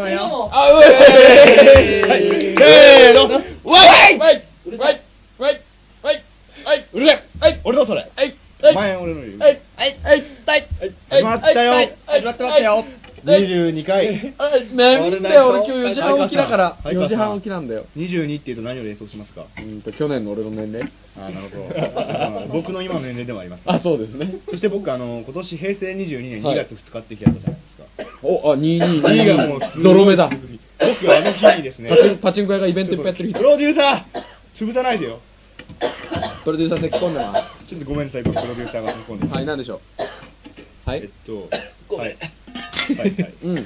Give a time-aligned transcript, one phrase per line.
[0.00, 2.20] あ、うえはい
[2.56, 3.28] せーの
[3.64, 4.42] わいわいわい
[4.78, 5.02] わい
[5.38, 5.62] わい
[6.04, 6.24] わい
[6.64, 10.68] わいうるせえはい俺のそれはいはい前俺のはいはいはいはい
[11.10, 12.84] 始まったよ始まってますよ
[13.24, 16.76] 22回はいね見てよ俺今日4時半起きだから。
[16.82, 17.86] はい4時半起きなんだよ。
[17.96, 19.46] 22っていうと何を連想しますか？
[19.58, 20.90] うんと去年の俺の年齢。
[21.16, 21.64] あなるほど。
[21.64, 23.62] うん僕の今の年齢でもあります。
[23.66, 24.36] あそうですね。
[24.50, 26.66] そして僕あの今年平成22年2はい。
[26.66, 27.84] 月2日って日やったじゃないですか。
[28.22, 30.30] おあ22 2がもうゾロ目だ。
[30.30, 31.90] 僕あの日にですね
[32.22, 33.34] パチンコ屋がイベントいっぱいやってる日。
[33.34, 35.20] プロデューサー潰さないでよ。
[36.44, 37.34] プロデューサー咳込んでま
[37.68, 39.34] ちょっとごめんなさい僕プロデューサーが突っ込んです。
[39.34, 39.80] はい何でしょう。
[40.88, 41.00] はい。
[41.00, 41.48] えっと
[41.96, 42.16] はい
[42.96, 43.34] はいはい。
[43.42, 43.58] うん。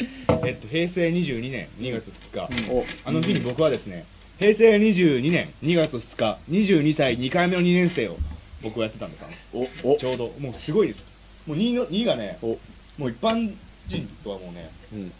[0.46, 2.84] えっと平成22年2月2日、お。
[3.04, 4.04] あの日に僕はですね
[4.38, 8.16] 平成22年2月2日22歳2回目の2年生を
[8.62, 9.96] 僕はやってたんですおお。
[9.98, 11.04] ちょうどもうすごいです。
[11.46, 12.58] もう2の2がねお。
[12.98, 13.54] もう一般
[13.88, 15.12] 人とはもうねうん。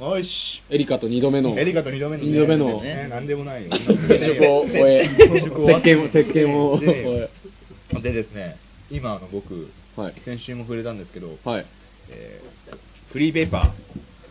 [0.00, 0.62] おいし。
[0.70, 1.58] エリカと2度目の。
[1.58, 2.80] エリカと2度目の、二度目の。
[2.82, 3.70] ね、なんでもないよ。
[4.08, 6.78] 接触を終え石鹸を石鹸を。
[6.78, 8.56] 終えでですね
[8.90, 10.14] 今あの僕、はい。
[10.24, 11.66] 先週も触れたんですけど、はい。
[12.10, 12.76] えー
[13.12, 13.74] フリーペーパ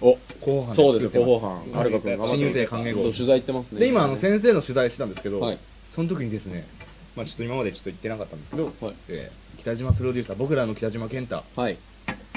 [0.01, 0.05] ー。
[0.05, 1.39] お広報班そうです作ってます。
[1.39, 3.03] 広報班アルカ君新入生歓迎号。
[3.11, 3.79] 取材行ってますね。
[3.79, 5.59] で今あの先生の取材してたんですけど、はい。
[5.95, 6.67] その時にですね
[7.15, 8.95] まあちょっと今までちょっと言ってなかったんですけど、はい。
[9.09, 11.79] えー北島プロデューサー僕らの北島健太はい。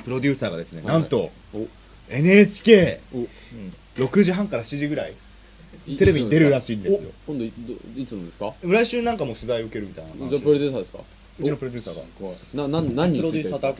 [0.05, 0.87] プロデューサーがですね、はい。
[0.87, 1.67] なんとお。
[2.09, 3.01] NHK6
[4.01, 4.09] お。
[4.23, 5.15] 時半から7時ぐらい
[5.99, 7.11] テレビに出るらしいんですよ。
[7.27, 8.55] お今度いどいつのですか？
[8.63, 11.01] 来週なんかも取材受けるみたいなじゃあプロデューサーですか？
[11.41, 11.95] うちのプロデューサー
[12.55, 12.69] が。
[12.69, 13.75] なな何についてですか？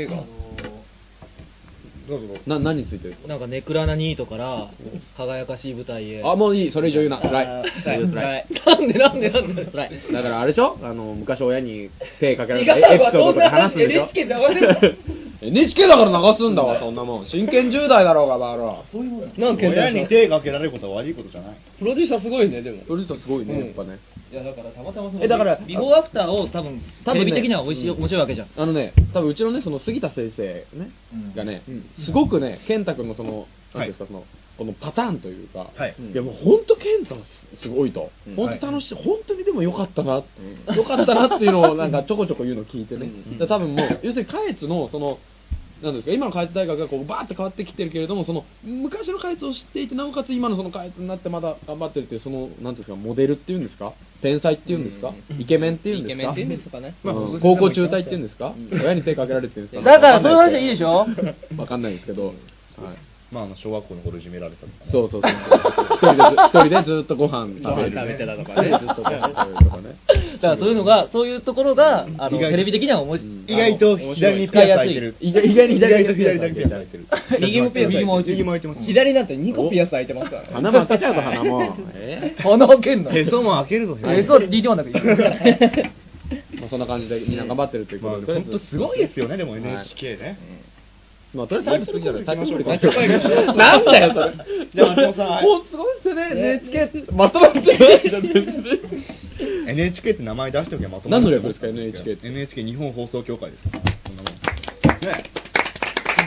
[2.09, 2.43] どうぞどうぞ。
[2.47, 3.29] な何についてですか？
[3.29, 4.71] なんかネクラなニートから
[5.17, 6.23] 輝かしい舞台へ。
[6.25, 7.19] あもういいそれ以上言うな。
[7.21, 10.79] 辛いあーそれ以上辛いなんでなんでなんで辛いだからあれでしょ？
[10.83, 14.09] あの昔親に手かけられたエピソードとか話すんでしょ？
[14.09, 14.97] そんな話
[15.41, 17.27] NHK だから流すんだわそんなもん。
[17.31, 18.85] 真剣10代だろうがバロ
[19.37, 21.57] なんか親に手かけられることは悪いことじゃない。
[21.79, 22.79] プロデューサーすごいねでも。
[22.85, 23.99] プロデューサーすごいねやっぱね
[24.31, 27.99] いやだからたまたまそのえだからビフォーアフターを多分多分ねテレビ的には美味しい、うん。
[27.99, 28.49] 面白いわけじゃん。
[28.57, 31.35] あのね多分うちのねその杉田先生ねうん。
[31.35, 31.63] がね
[32.05, 34.25] すごくね健太君のその何ですかその
[34.59, 35.95] このパターンというか、はい。
[36.13, 37.15] いやもう本当健太
[37.57, 38.35] すすごいと、うん。
[38.35, 40.25] 本当楽しい、本当にでも良かったな、
[40.77, 43.39] 良かったなっていうのをなんかちょこちょこ言うのを聞いてね、うん。
[43.39, 45.19] で多分もう要するに下越のその
[45.83, 46.13] なんですか？
[46.13, 53.95] 今の下越大学がこうバーって変わってきてるけれどもその昔の下越を知っていてなおかつ今のその下越になってまだ頑張ってるっていうそのなんですかモデルっていうんですか？
[54.23, 56.23] 天才っていうんですか、イケメンっていうんですか？
[56.23, 56.97] イケメンっていうんですかね。
[57.05, 59.83] まあうん僕高校中退っていうんですか、親に手かけられてるんですか？
[59.83, 61.07] だからそういう話はいいでしょ？
[61.57, 62.37] わかんないですけど、はい
[63.31, 64.91] まああの小学校の頃いじめられたとかね。
[64.91, 65.33] そうそうそう。
[65.33, 68.69] 一人でず、一人でずっとご飯食べる、ご飯食べてたとかね。
[68.71, 69.97] ずっとご飯食べるとかね。
[70.37, 73.45] だからそういうのがそういうところがあのテレビ的には面白い。
[73.49, 76.87] 意外と左にピアス開い意外意外に意左外と左だけ開い。
[76.87, 77.07] てる。
[77.41, 78.83] 右もピアス右も開いてます。
[78.83, 80.49] 左なんて2個ピアス開いてますからね。
[80.53, 81.63] 鼻も開けちゃうぞ、鼻も。
[81.95, 83.11] え鼻開けんの。
[83.11, 84.37] へそも開けるぞへそ。
[84.37, 85.93] DT1 だけどえ
[86.61, 88.41] まあそんな感じでみんな頑張ってるというまあことで。
[88.41, 89.61] 本当すごいですよねでもはい。
[89.61, 90.39] NHK ね
[91.35, 92.25] まあ、とりあえずタイトル次だね。
[92.25, 94.33] タイトルコール行きましょう なんだよ、それ。
[94.75, 97.13] じゃあ松本さんもうすごいですよね、NHK って。
[97.13, 98.79] まとまってないじゃん、全然
[99.67, 102.29] NHK って名前出しておけばまと何の略ですか NHK って。
[102.29, 103.65] NHK 日本放送協会です。
[103.65, 104.35] そんなもん
[105.07, 105.25] ね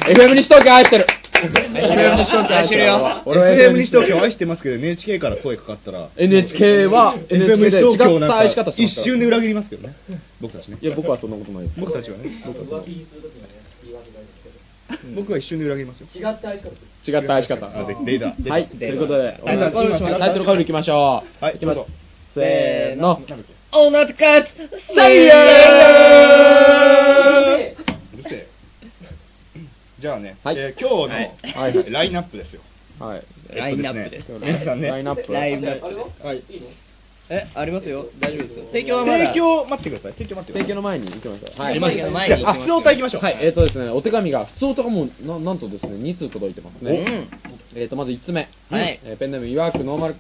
[0.08, 1.06] FM 西東京愛してる。
[1.34, 3.24] FM 西東京愛してるよ。
[3.26, 4.22] FM 西東京。
[4.22, 6.10] 愛してますけど NHK から声かかったら。
[6.18, 9.96] NHK は FM NHK で違西東京なんかった愛し方しま一瞬で裏切りますけどね。
[10.40, 10.78] 僕たちね。
[10.80, 11.80] いや、僕はそんなことないです。
[11.80, 12.24] 僕たちはね。
[12.46, 12.84] 僕はそんな
[15.16, 16.08] 僕は一瞬で裏切りますよ。
[16.14, 17.66] 違った愛し方。
[17.68, 20.20] あででだはい、ということで、タイトルコールしましょう。
[20.20, 21.44] タイトルコールいきましょう。
[21.44, 21.56] はい。
[21.56, 21.80] いきます。
[22.36, 23.22] せーの。
[23.74, 24.50] オーナーズカッツ
[24.96, 25.36] サイヤ
[28.14, 28.48] うるせえ。
[30.00, 30.58] じゃあね、はい。
[30.58, 32.62] えー今日の、ラインナップですよ。
[33.00, 33.24] はい。
[33.56, 34.10] ラインナップ。
[34.10, 34.90] です皆さんね。
[34.90, 35.34] ラインナップ。
[35.34, 36.28] ラインナップ。
[36.28, 36.44] はい
[37.34, 38.08] えありますよ。
[38.20, 38.66] 大丈夫ですよ。
[38.66, 39.28] 提供はまだ。
[39.28, 40.12] 提供待ってください。
[40.14, 40.62] 提供待ってください。
[40.64, 41.62] 提供の前に行きましょう。
[41.62, 41.74] はい。
[41.76, 43.24] 提供の前にじゃあ、あ、普通歌いきましょう。
[43.24, 47.30] はい、えっ、とですね、お手紙が、普通おとがもう、ななんとですね、2通届いてますね。
[47.74, 48.50] えっ、と、まず1つ目。
[48.70, 49.00] はい。
[49.06, 50.16] えーペンネーム、岩区ノーマル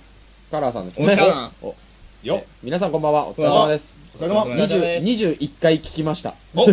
[0.51, 1.01] カラーさんです。
[1.01, 1.75] お疲れ様お。
[2.23, 3.83] よえー皆さんこんばんは、お疲れ様です。
[4.15, 6.35] お疲れ様20 21回聞きました。
[6.55, 6.65] おあ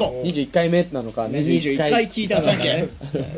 [0.00, 0.22] と。
[0.26, 2.88] 21回目なのか、21 21回聞いたのかね。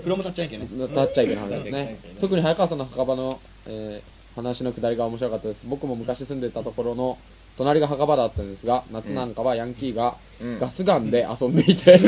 [0.03, 0.67] フロムタッチャンケね。
[0.73, 1.45] 立っちゃいけない。
[1.45, 1.99] 話ですね。
[2.23, 5.61] 特に早川さんの墓場の、えー話のくだりが面白かったです。
[5.69, 7.19] 僕も昔住んでたところの
[7.57, 11.99] 隣が墓場だったんですが、夏なんかはヤンキーがうんガスガンで遊んでいて、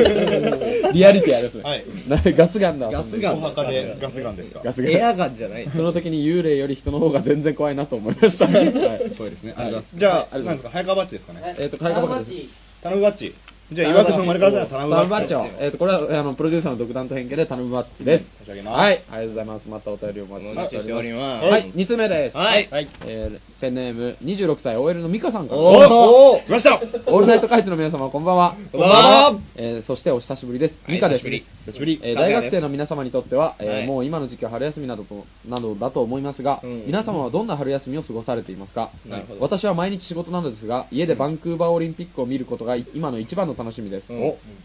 [0.95, 1.63] リアリティあるですね。
[1.65, 4.61] はいなガスガンで遊んでいてお墓でガスガンですか？
[4.65, 5.69] ガスガンエアガンじゃない？
[5.75, 8.45] その時に幽霊より人の方が全然怖いなと思いました。
[8.47, 9.53] はいそうですね。
[9.55, 10.71] はいじゃあ、はい何ですか？
[10.71, 11.57] 早川バッチですかね？
[11.59, 12.31] えっと、早川バカです。
[12.83, 13.35] 田辺バッチ。
[13.73, 18.25] じゃあ岩田君生まれから頼むタムバッチを、えっと、これは、あの、プロデューサーの独断と偏見で頼むバッチです。
[18.41, 18.81] 差し上げます。
[18.81, 19.69] はい、ありがとうございます。
[19.69, 21.47] またお便りをお待ちしております。
[21.47, 22.37] はい、2つ目です。
[22.37, 22.69] はい。
[23.07, 25.61] えーペンネーム、26歳 OL のミカさんから。
[25.61, 25.89] おー。
[25.91, 26.77] おお来ました。
[26.77, 28.57] オールナイトカイツの皆様、こんばんは。
[28.73, 29.39] こんばんは。
[29.55, 30.75] えーそしてお久しぶりです。
[30.85, 31.25] はいミカです。
[31.25, 31.45] 久しぶり。
[31.67, 32.01] 久しぶり。
[32.03, 33.87] えー大学生の皆様にとっては、えーはい。
[33.87, 36.85] もう今の時期は春休みなどとなどだと思いますが、うん。
[36.87, 38.91] 皆様はどんな春休みを過ごされていますか？
[39.07, 39.41] なるほど。
[39.43, 44.13] 私は毎日仕事なのですが、家でバンクーバーオリンピックを見ることが今の一番の楽しみです。
[44.13, 44.19] うん。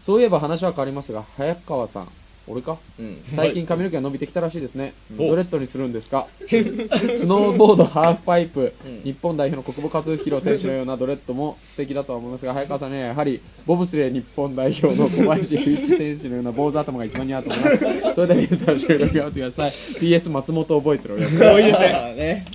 [0.06, 2.08] そういえば話は変わりますが、早川さん、
[2.48, 2.78] 俺か？
[2.98, 3.18] うん。
[3.34, 4.94] 最近髪の毛が伸びてきたらしいですね。
[5.18, 5.28] お。
[5.30, 6.28] ドレッドにするんですか？
[6.48, 9.02] スノーボード、 ハーフパイプ、うん。
[9.02, 18.14] 日本代表の国母和弘選手のようなドレッドも素敵だとは思いますが、早川さんにはやはり、ボブスレー日本代表の小林祐一選手のような坊主頭が一番似合うと思います。
[18.14, 19.72] それでは皆さん、収録頑張ってください。
[20.00, 21.38] PS 松本覚えてる俺す。
[21.38, 21.78] ごいです。
[21.80, 22.46] ねね。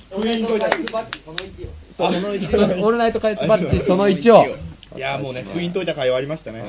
[2.51, 4.70] そのオールナイトカイツバッジその1を。
[4.95, 6.63] いやもうね封印解いた会話ありましたね。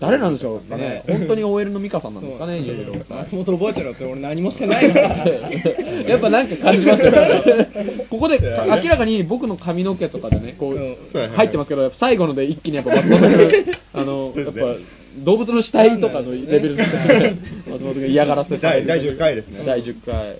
[0.00, 1.04] 誰なんでしょうかね。
[1.06, 3.18] 本当に OL のミカさんなんですかね、26歳。
[3.24, 5.08] 松本覚えてるって俺何もしてないから。
[6.08, 8.06] やっぱなんか感じますよね。
[8.10, 10.92] ここで明らかに僕の髪の毛とかでね、こうん。
[10.92, 10.96] う
[11.36, 14.76] 入ってますけど、最後ので一気にやっぱ松本君、 あの、やっぱ
[15.18, 17.36] 動物の死体とかのレベルですね。
[17.68, 19.62] 松本君嫌がらせ第第10回ですね。
[19.64, 20.38] 第10回、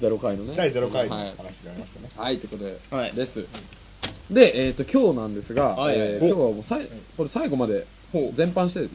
[0.00, 0.54] 0回のね。
[0.56, 1.34] 第0回のはい。
[1.36, 2.10] 話がありましたね。
[2.16, 3.14] はい、ということで、はい。
[3.14, 3.46] です。
[4.30, 7.86] で、えっ、と、今日なんですが、はいえー今日はもうさいこれ最後まで
[8.36, 8.88] 全般して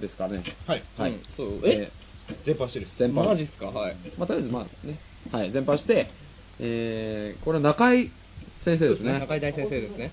[0.00, 0.42] ですかね。
[0.66, 0.82] はい。
[0.96, 1.12] はい。
[1.12, 1.60] うんそう。
[1.64, 1.90] え？
[1.90, 1.92] え
[2.44, 3.24] 全般してる全般。
[3.24, 3.66] マジっすか？
[3.66, 3.96] はい。
[4.18, 4.98] まあ、とりあえず、まあね、
[5.32, 6.08] はい、全般して、
[6.58, 8.10] えー、これは中井
[8.64, 9.18] 先生ですね。
[9.18, 10.12] 中井大先生ですね。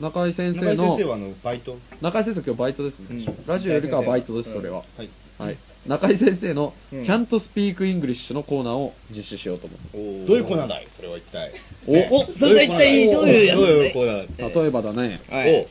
[0.00, 1.76] 中井先中井生の先生はあのバイト。
[2.00, 3.46] 中井先生今日バイトですね、うん。
[3.46, 5.10] ラジオよりかはバイトです、うんそれは、はい。
[5.38, 7.02] はい、中井先生の「うん。
[7.02, 9.76] Can't Speak English」のコーナーを実施しようと思
[10.24, 10.86] う、どういうコーナーだい？
[10.96, 11.52] それは一体。
[11.86, 13.56] おおそれが一体どういうやつ？
[13.56, 14.06] どういうコー
[14.38, 15.66] ナー例えばだね、はい。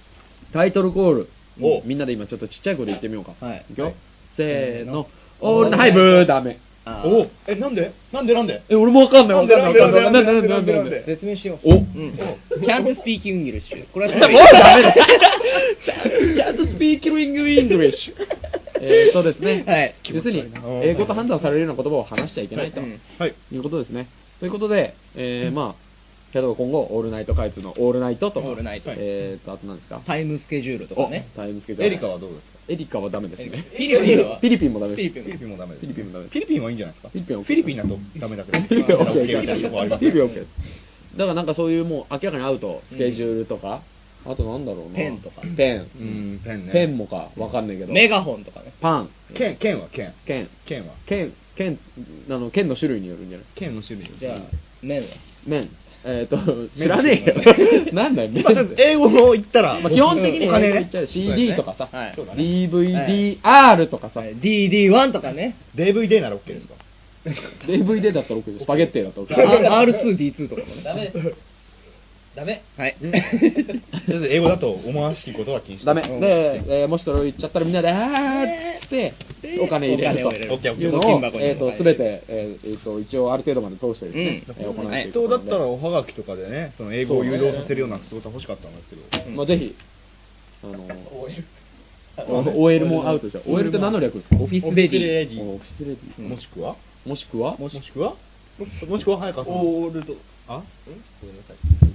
[0.51, 1.29] タイトルコール。
[1.61, 1.81] お。
[1.85, 3.65] みんなで今ちょっとちっちゃい声で言ってみようか、はい。
[3.71, 3.93] いくよ、
[4.35, 5.07] せーの。
[5.39, 7.93] オールナイブーダメおえなんで？
[8.11, 8.63] なんでなんで？
[8.67, 9.37] え俺もわかんない。
[9.37, 9.67] わかんない。
[9.67, 11.05] わかんないなんでなんでなんでなんでなんで。
[11.05, 11.69] 説明しよう。
[11.69, 11.73] お。
[11.75, 11.83] うん。
[12.61, 13.85] Can't speak English。
[13.93, 14.27] これはもうダ
[14.77, 14.93] メだ
[15.85, 18.15] ちゃんとスピーキングイングリッシュ。
[18.83, 19.63] えー、そうですね。
[19.67, 19.93] はい。
[20.11, 20.51] 要するに、
[20.83, 23.35] 英語と判断されるような言葉を話しちゃいけないとうんはい。
[23.51, 24.07] いうことですね。
[24.39, 25.90] ということで、えー、まあ、
[26.33, 30.01] 例えば今後、オールナイト開通のオールナイトとか、オールナイトえーと、あと何ですか？
[30.05, 31.27] タイムスケジュールとかね。
[31.35, 31.93] おタイムスケジュール。
[31.93, 32.59] エリカはどうですか？
[32.69, 33.65] エリカはダメですね。
[33.71, 34.39] フィリピンは？
[34.39, 35.13] フィリピンもダメです。
[35.13, 37.09] フィリピンフィリピンもダメですフィリピンもダメですフィリピンはいいんじゃないですか？
[37.09, 37.89] フィリピンは OK フィリピンだと
[38.19, 40.47] ダメだけどフィリピンは OK みたいなとこありますフィリピンは OK です。
[41.17, 43.83] だからなんかそういうもう明らかにアウト、スケジュールとか、
[44.23, 44.95] あとなんだろうな。
[44.95, 45.81] ペンとかペン。
[45.81, 47.91] うんペンねペンもか、わかんないけど。
[47.91, 48.71] メガホンとかね。
[48.79, 49.09] パン。
[49.35, 50.47] 剣剣は剣剣。
[50.65, 51.79] 剣は剣、剣、
[52.29, 53.47] あの、剣の種類によるんじゃない？
[53.55, 54.41] 剣の種類じゃあ、
[54.81, 55.07] 麺は？
[55.45, 55.69] 麺。
[56.03, 56.37] えっ、と、
[56.75, 57.93] 知らねえよ。
[57.93, 65.55] なんだよ、麺まあとりあえず英語の言ったらまあ、基本的にお金ね言っちゃう CD とかさ、はいそうだね DVDR とかさ、DD1 とかね。
[65.75, 66.73] DVD なら OK ですか？
[67.67, 69.95] DVD だったら OK スパゲッティだったら OK。
[70.01, 70.81] R2D2 とかもね。
[70.83, 71.33] ダメです。
[72.35, 72.63] ダメ。
[72.77, 72.95] はい。
[72.99, 75.85] とりあえず英語だと思わしきことは禁止。
[75.85, 76.01] ダメ。
[76.01, 76.19] うん。
[76.21, 79.13] で、えーもしそれを言っちゃったらみんなで、あーって、
[79.59, 80.27] お金入れると。
[80.27, 80.53] お金を入れる。
[80.53, 84.55] オッケーオッケーえっ、と、すべて、えーえーと、一応ある程度まで通してですね、うん。
[84.63, 89.25] えー行っていく人だったらのおはがきとかでねその英語を誘導させるような仕事欲しかったんですけど。
[89.25, 89.75] で、まあ、ぜひ、
[90.63, 90.67] あ
[92.27, 93.43] の、OL もアウトですよ。
[93.45, 94.35] OL って何の略ですか？
[94.39, 94.99] オフィスレディ。
[95.01, 95.41] レディ。
[95.41, 96.21] オフィスレディ。
[96.27, 96.75] もしくは？
[97.05, 97.57] もしくは？
[97.57, 98.15] もしくは？
[98.87, 99.17] もしくは？
[99.19, 99.55] 早川さん。
[99.55, 100.13] オールド。
[100.57, 100.63] あ？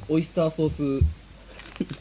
[0.09, 0.83] オイスターソース。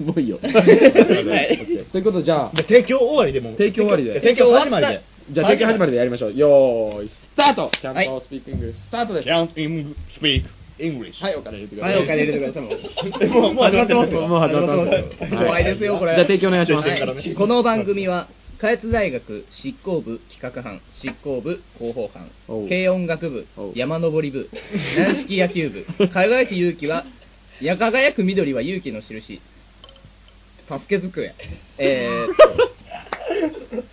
[0.02, 0.40] もういいよ。
[0.44, 1.86] はい。
[1.92, 3.52] ということで、じゃあ、で提供終わりでも。
[3.58, 4.14] 提供終わりで。
[4.22, 5.02] 提供始まりで。
[5.32, 6.36] じゃあ、提供始まりでやりましょう。
[6.36, 7.72] よーい、スタート。
[7.82, 9.30] ちゃんはいとスピーキングスタートです。
[9.30, 10.44] Can't even speak
[10.80, 12.04] English はい、お金入れてくだはい、さい。
[12.04, 13.28] お金入れてください。
[13.30, 14.28] もう始まってますよ。
[14.28, 15.38] もう始まってますよ。
[15.38, 15.64] 怖い。
[15.64, 15.84] です。
[15.84, 16.16] よ、これ。
[16.16, 16.90] じゃあ提供お願いします。
[16.90, 18.28] はこの番組は、
[18.58, 22.30] 下越大学執行部企画班、執行部広報班
[22.70, 23.46] 軽音楽部
[23.76, 24.50] 山登り部、
[24.98, 27.06] 軟式野球部、輝く勇気は、
[27.62, 29.42] や輝く緑は勇気の印、
[30.70, 31.34] 助け机、
[31.78, 32.36] えーっ
[33.78, 33.84] と、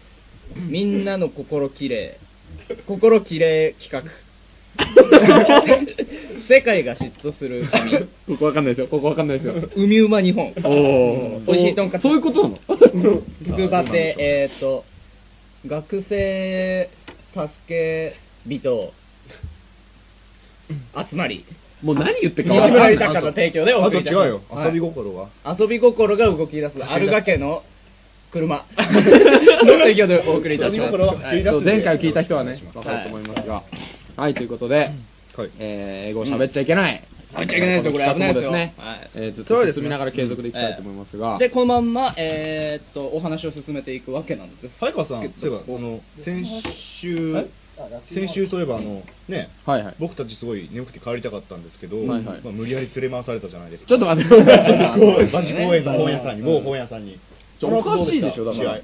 [0.69, 2.19] みんなの心きれ
[2.71, 4.11] い、心きれい企画。
[6.49, 7.99] 世界が嫉妬する海、
[8.37, 8.89] ここわかんないですよ。
[8.89, 9.69] ここわかんないですよ。
[9.77, 10.53] 海馬日本。
[10.65, 12.49] おー美味しいとんかつそういうことな
[12.95, 13.23] の？
[13.45, 14.85] つくば亭、 えーっと、
[15.67, 16.89] 学生
[17.35, 18.93] 助け人、
[21.11, 21.45] 集まり。
[21.83, 22.71] もう何言ってるか西。
[22.71, 24.25] 村豊の提供でおあ送りいたします。
[24.25, 27.63] と違うよはい遊び心が遊び心が動き出す、アルガ家の
[28.31, 30.93] 車の提供でお送りいたします。
[30.93, 33.63] 遊び心ははい前回聞いた人はね、わかると思いますが。
[34.17, 34.93] はい、ということで、
[35.37, 35.51] はい。
[35.59, 37.03] えー英語を喋っちゃいけない。
[37.33, 38.13] 触っちゃいけないですよこれ。
[38.13, 38.53] 危ないですよ。
[38.53, 39.11] ねはい。
[39.15, 46.45] えーずっと進みながら継続でいきたいと思いますが、でこのまんま、えーっとお話を進めていくわけなんです早川さん、そういえば、あの、先
[47.01, 47.33] 週、
[48.15, 49.97] 先週そういえば、あの、ね、はいはい。
[49.99, 52.25] 僕たちすごい眠くて帰りたかったんですけど、はいはい。
[52.43, 53.89] まあ、無理やり連れ回されたじゃないですか。
[53.89, 54.29] ちょっと待って。
[54.29, 57.19] くださいバジ公園の本屋さんに、某本屋さんに。
[57.63, 58.81] おかしいでしょだから。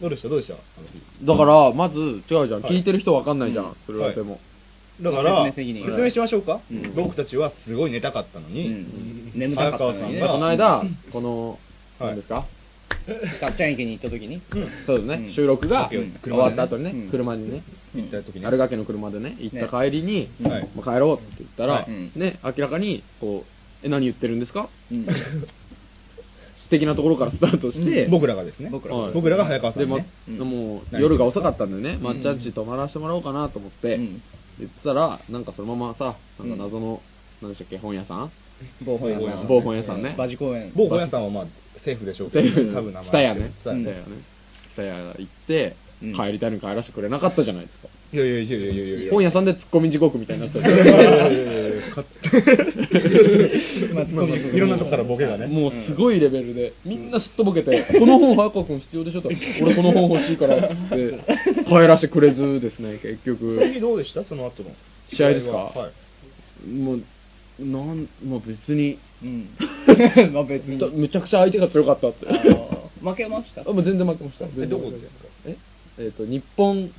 [0.00, 0.28] どうでした？
[0.28, 0.54] どうでした？
[0.54, 2.72] だからまず違うじゃん、はい。
[2.72, 3.76] 聞いてる人わかんないじゃん、うん。
[3.84, 4.40] それはでも、
[5.00, 6.94] だから、説明しましょうか、うん。
[6.94, 9.32] 僕たちはすごい寝たかったのに、うん。
[9.34, 10.14] 眠たかったのに。
[10.14, 11.58] ねこの間この、
[11.98, 12.08] はい。
[12.10, 12.46] 何ですか？
[13.40, 14.36] かっちゃん駅に行った時に。
[14.36, 14.68] うん。
[14.86, 15.34] そうですね、うん。
[15.34, 17.10] 収録がうん終わった後にね、うん。
[17.10, 17.62] 車にね、
[17.94, 20.68] 行った時に、あるがけの車でね行った帰りに、ねはい。
[20.74, 22.18] もう帰ろうって言ったら、はい。
[22.18, 23.44] ね明らかにこ
[23.82, 24.68] うえ何言ってるんですか？
[24.90, 25.06] うん。
[26.68, 29.12] 素敵なところからスタートして、僕らがですね、僕らはい。
[29.14, 30.50] 僕らが早川さんにね、で、まうん。
[30.50, 34.22] も夜が遅かったんでね、まっちゃんち泊まらせてもらおうかなと思って、うん
[34.58, 37.00] 言ってたら、なんかそのままさ、なんか謎の、
[37.40, 38.32] なんでしたっけ、本屋さん？
[38.84, 39.46] 某本屋さん。
[39.46, 40.14] 某本屋さんね。
[40.18, 40.72] バジ公園。
[40.74, 41.46] 某本屋さんはまあ、
[41.84, 42.74] セーフでしょうけど、セーフ。
[42.74, 43.08] 多分名前。
[43.08, 43.52] スタヤね。
[43.60, 44.04] スタヤね。
[44.72, 47.88] スタヤ行って、うん帰りたいのに帰らせてくれなかったじゃないですか。
[48.12, 52.04] いやいやいやいやいやいや本屋さんで突っ込み地獄みたいになってたいやいやいやいやか
[53.92, 55.46] まあツッコミいろんなとこからボケがね。
[55.46, 63.58] もうすごいレベルで、みんなすっとぼけて、この本早川君必要でしょと、俺この本欲しいからっつって、帰らせてくれずですね、結局。
[63.60, 64.70] 次どうでしたその後の。
[65.12, 65.90] 試合ですかは
[66.64, 66.68] い。
[66.68, 67.02] もう、
[67.58, 69.48] なん、まあ別に、うん
[70.32, 72.26] まあ別にむちゃくちゃ相手が強かったって。
[73.00, 74.46] 負けましたあもう全然負けました。
[74.46, 75.56] え、どこですかえ
[75.98, 76.90] えっ、と、日本、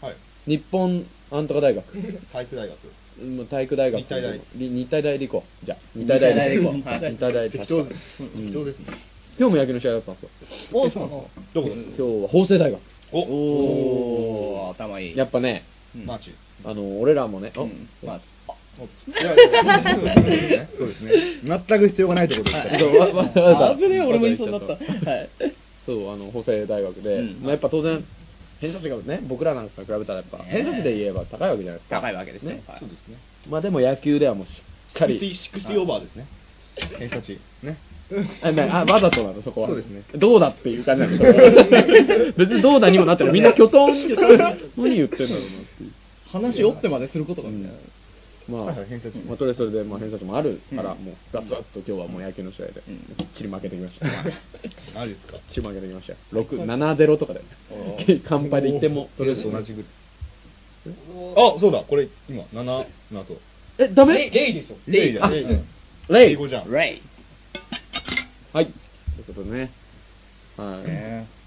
[0.00, 0.14] はい。
[0.46, 1.84] 日本なんとか大学。
[2.32, 2.78] 体育大学。
[3.20, 4.00] うん体育大学。
[4.00, 4.40] 日体大。
[4.56, 5.66] り日体大で行こう。
[5.66, 7.00] じゃあ、日日体大体大で行こう日はい。
[7.16, 7.58] 体大で。
[7.58, 8.30] 適当確かに。
[8.46, 8.78] 適当です。
[8.78, 8.84] ね。
[9.38, 10.30] 今日も野球の試合だったんですよ。
[10.72, 12.80] おそうなのどこ今日は法政大学。
[13.12, 13.20] お。
[13.20, 15.16] おー頭いい。
[15.16, 15.64] やっぱね、
[15.94, 16.06] うん。
[16.06, 16.32] マーチ。
[16.64, 17.88] あの、俺らもね、うん。
[18.02, 18.20] まあ。
[18.78, 18.80] い
[19.24, 21.10] やいやそうですね。
[21.42, 22.68] 全く必要がないところですか？
[23.34, 23.76] ら。
[23.76, 24.00] 危ねえ。
[24.00, 24.74] 俺も言いそうになった。
[25.10, 25.30] はい。
[25.84, 27.40] そう、あの、法政大学で、うん。
[27.40, 28.04] まあ、やっぱ当然、
[28.60, 32.00] 偏差値がね、僕らなんか比べたらやっぱ、偏差値で言えば高いわけじゃないですか。
[32.00, 32.62] 高いわけですよね。
[32.66, 33.18] はいそうですね。
[33.48, 34.50] まあでも野球ではもうし
[34.94, 35.20] っかり。
[35.20, 36.26] 60オーバーですね。
[36.98, 37.38] 偏差値。
[37.62, 37.78] ね。
[38.42, 39.68] あ、なあわざとなの、そこは。
[39.68, 43.32] そうですねどうだっていう感じなの、それは別にどうだにもなってる。
[43.32, 44.08] みんな巨頭に、
[44.76, 45.92] 何言ってんだろうなっていう。
[46.32, 47.78] 話折ってまですることがみたいな
[48.48, 54.06] まあ、はいはい偏差値まあ、とりあえずそれで、まあ、偏差値もあるから、うんもう、ガツッと今日はもう野球の試合で、うんきっちり負けてきました。
[54.98, 55.36] マジですか？
[55.36, 56.18] きっちり負けてきましたよ。
[56.32, 57.40] 6、7-0とかで。
[58.26, 59.82] 乾杯でいっても、とりあえず同じぐ
[60.86, 60.94] らい。
[61.36, 62.64] あ、そうだ、これ今、7
[63.12, 63.38] の後。
[63.78, 64.30] え、ダメ？
[64.30, 64.76] レイでしょ。
[64.86, 65.50] レイだ、あレイだ。
[66.08, 66.70] レイ英語じゃん。
[66.72, 67.02] レイ
[68.54, 68.66] はい。
[68.66, 68.74] とい
[69.20, 69.70] うことでね。
[70.56, 71.37] はい。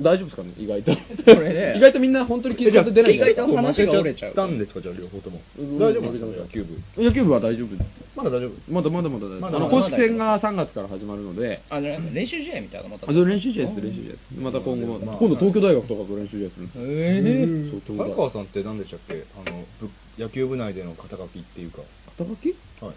[0.00, 0.52] 大丈夫ですかね？
[0.58, 0.92] 意外と。
[0.94, 0.98] こ
[1.40, 5.40] れね 意外とみんな本当に気遣って出ない意外と話が折れちゃうたんですか、じゃあ両方とも。
[5.58, 6.64] うん大丈夫なんですか、野球
[6.96, 7.02] 部。
[7.02, 7.68] 野球部は大丈夫
[8.14, 9.40] まだ大丈夫まだまだまだ大丈夫。
[9.40, 14.18] まだあの、まだ公式戦が3月から始まるので、あの練習試合みたいなのまた練習試合です、練習試合です。
[14.40, 16.84] また今後も、まあ今度東京大学とかと練習試合するんですよ。
[16.86, 18.06] えそう東京大学。
[18.06, 19.24] 早川さんって何でしたっけ？
[19.34, 21.82] あの、ぶ野球部内での肩書きっていうか。
[22.18, 22.54] 肩書き？
[22.80, 22.94] はい。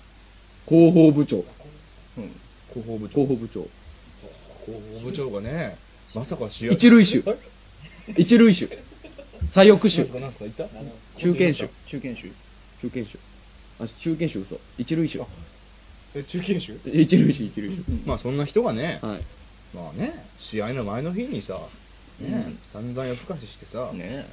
[0.70, 1.38] 広報部長。
[2.18, 2.30] うん
[2.74, 3.13] 広報部長。
[3.13, 3.68] 広報部長。
[4.65, 5.77] 広報部長がね、
[6.16, 6.72] まさか試合。
[6.72, 7.24] 一塁手
[8.16, 8.70] 一塁手。
[9.52, 11.70] 左翼手中堅手。
[11.88, 12.32] 中堅手
[12.80, 13.20] 中堅手。
[13.80, 14.60] あ、中堅手嘘。
[14.78, 15.20] 一塁手。
[16.16, 16.80] え、中堅手？
[16.90, 17.92] 一塁手、一塁手。
[18.06, 19.22] まあそんな人がね、はい。
[19.76, 21.60] まあね、試合の前の日にさ、
[22.20, 24.26] ね、散々夜更かししてさ、ね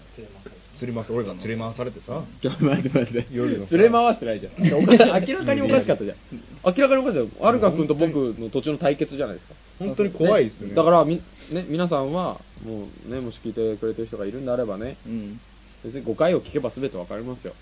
[0.79, 3.27] 釣り回す、俺が釣り回されてさ、ちょ、待って待って。
[3.31, 4.83] 夜のさ連れ回してないじゃん。
[4.83, 6.17] おかしい明らかにおかしかったじゃん。
[6.65, 7.49] 明らかにおかしかった。
[7.49, 9.55] アルカ君と僕の途中の対決じゃないですか。
[9.79, 10.75] 本当に怖いですね。
[10.75, 11.17] だからみ、
[11.51, 15.41] ね、皆さんは、もうね、もし聞いてくれてる人がいるんであればね、うん
[15.85, 17.55] 別に5回を聞けば全てわかりますよ。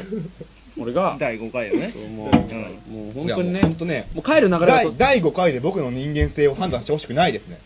[0.80, 7.58] 俺が、第5回よねもう、うんもう本当にね、本当ねもう帰る流れ第5回で僕の人間性を判断してほしくないですね。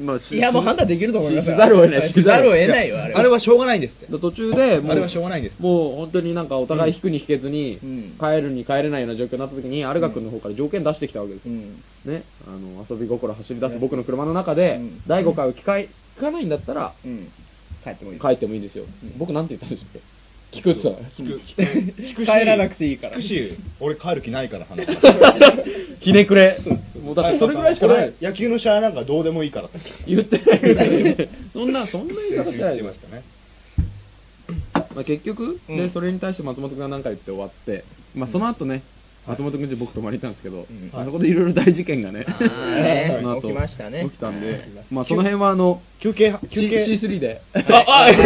[0.00, 2.08] まあしいやもう判断できると思いますしざるを得ない。
[2.12, 4.06] しざるを得ないよあれあれはしょうがないんですって。
[4.06, 5.60] 途中でもう、あれはしょうがないんです。
[5.60, 8.16] もう本当になんかお互い引くに引けずに、うん。
[8.18, 11.52] 帰るに帰れないような状況になった時に、アルガ君の方から条件出してきたわけですよ。
[11.52, 11.82] うん。
[12.04, 15.02] ね、あの遊び心走り出す僕の車の中で、うん。
[15.06, 17.28] 第5回を聞かい聞かないんだったら、うん。
[17.84, 18.84] 帰ってもいい帰ってもいいんですよ。
[19.18, 20.19] 僕なんて言ったんでしたっけ？
[20.52, 21.08] 聞くって言ったら
[21.70, 24.92] 聞く帰らなくていいから聞くし、俺帰る気ないから話す。
[26.00, 26.58] ひねくれ。
[27.02, 28.14] もうだってそれぐらいしかない。
[28.20, 31.28] 俺野球の試合なんかどうでもいいからって言って。
[31.52, 33.22] そんな、そんな言い方してないましたね。
[34.72, 38.82] まあ、結局、うんでそれに対して松本君が何か言って終わって、まあ、その後ね、
[39.30, 40.90] 松本君ち僕泊まりに行ったんですけど、ん。
[40.92, 44.04] まあそこでいろいろ大事件がね、ね その後起きましたね。
[44.04, 46.84] 起きたんで、まあ、その辺はあの、休憩、休 C- 憩。
[47.08, 48.10] C3 で、あ、あ、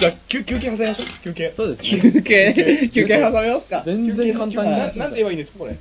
[0.00, 1.06] じゃあ、休休憩挟みましょう。
[1.24, 1.52] 休憩。
[1.56, 2.00] そうですね。
[2.12, 3.18] 休憩、休憩。
[3.18, 3.82] 挟めますか？
[3.84, 4.70] 全然簡単に。
[4.72, 5.76] ななんて言えばいいんですか、これ？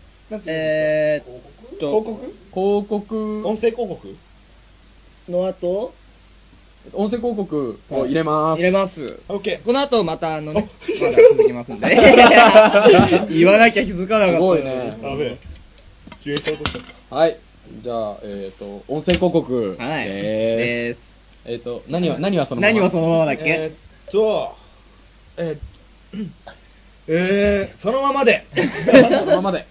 [0.48, 2.34] ええーっばと、広告？
[2.54, 4.16] 広告、音声広告？
[5.30, 5.94] の後、
[6.94, 8.58] 音声広告を入れます。
[8.58, 9.20] 入れます。
[9.30, 11.88] オッケこの後またあのね、まだ続きますんで。
[13.30, 14.38] 言わなきゃ気づかなかった。
[14.38, 15.10] すごいねー。
[15.10, 15.38] やべえ。
[16.24, 16.74] 消えちゃうとし
[17.10, 17.16] た。
[17.16, 17.38] はい。
[17.84, 20.08] じゃあ、えっ、と、音声広告ではい。
[20.08, 21.00] ーす。
[21.46, 22.74] えっ、と、何は、何はそのまま？
[22.74, 24.56] 何はそのままだっえけーっと、
[25.38, 26.28] えー、
[27.08, 28.46] えー、そのままで。
[28.56, 29.66] そのままで。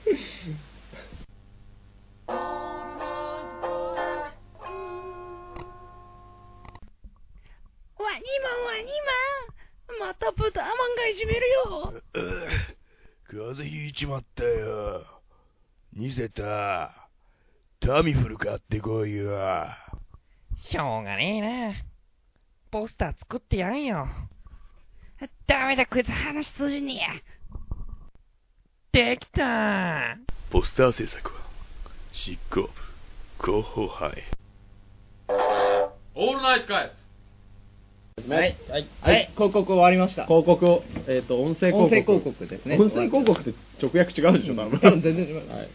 [8.16, 8.84] ワニマンワニ
[9.98, 11.92] マンまた豚マンがいじめるよ。
[13.28, 15.04] 風邪ひいちまったよ。
[15.92, 17.10] ニセタ、
[17.78, 19.36] タミフル買ってこいよ。
[20.62, 21.74] しょうがねえな。
[22.70, 24.08] ポスター作ってやんよ。
[25.46, 27.22] ダメだこいつ話通じね
[28.94, 30.16] えできた
[30.50, 31.40] ポスター制作は、
[32.12, 32.70] 執行部、
[33.44, 34.22] 広報杯。
[36.14, 37.05] オールナイトカイ
[38.16, 38.56] はい。
[38.70, 38.88] はい。
[39.02, 39.30] はい。
[39.34, 40.24] 広告終わりました。
[40.24, 41.84] 広告を、えっ、と、音声広告。
[41.84, 44.80] 音声広告ですね音声広告って直訳違うでしょ、多分。
[44.80, 45.68] 多 分全然違うはい。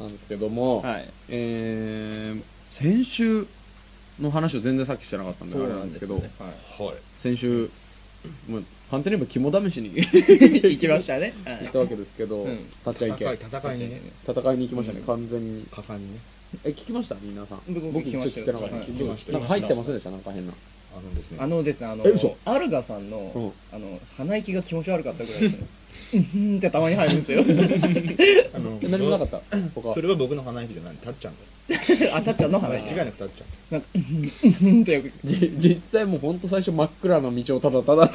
[0.00, 2.42] なんですけども、はいえー、
[2.82, 3.46] 先週
[4.18, 6.52] の話を全然さっきしてなかったんで、あれなんですけど、ねはい。
[7.22, 7.68] 先週、
[8.48, 11.34] もう簡単に言えば肝試しに 行きましたね。
[11.44, 14.00] はい行ったわけですけど、うん立ち会い系戦いね。
[14.26, 15.66] 戦いに行きましたね、完全に。
[15.70, 16.20] 果敢にね。
[16.64, 17.16] え、聞きました？
[17.20, 17.60] 皆さん。
[17.68, 19.32] 僕僕聞きましたよ聞ました。
[19.32, 20.10] なんか入ってませんでした？
[20.10, 20.54] なんか変な。
[20.96, 21.38] あのですね。
[21.40, 22.04] あのですね、あの
[22.44, 25.68] アルガさんのうん、あの、鼻息が気持ち悪かったぐらいですね。
[26.12, 27.42] うんふんってたまに入るんですよ。
[28.54, 29.40] あのえ 何もなかった
[29.74, 32.16] 他それは僕の鼻息じゃない、たっちゃんだ。
[32.16, 32.92] あ、たっちゃんの鼻息。
[32.92, 33.46] 間違いなくたっちゃん。
[33.72, 35.12] なんか、うんってよく。
[35.24, 38.10] じ実際もう本当最初真っ暗な道をただただ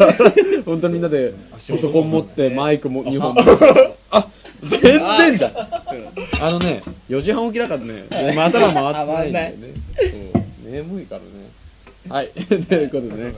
[0.65, 4.27] 本当にみんなでパソコン持ってマイクも2本持ってあ
[4.61, 5.83] 全然だ
[6.39, 9.73] あのね4時半起きだからね今頭回ってないんだよね
[10.33, 11.27] そう眠いからね
[12.09, 12.29] はい。
[12.47, 13.33] ということでね。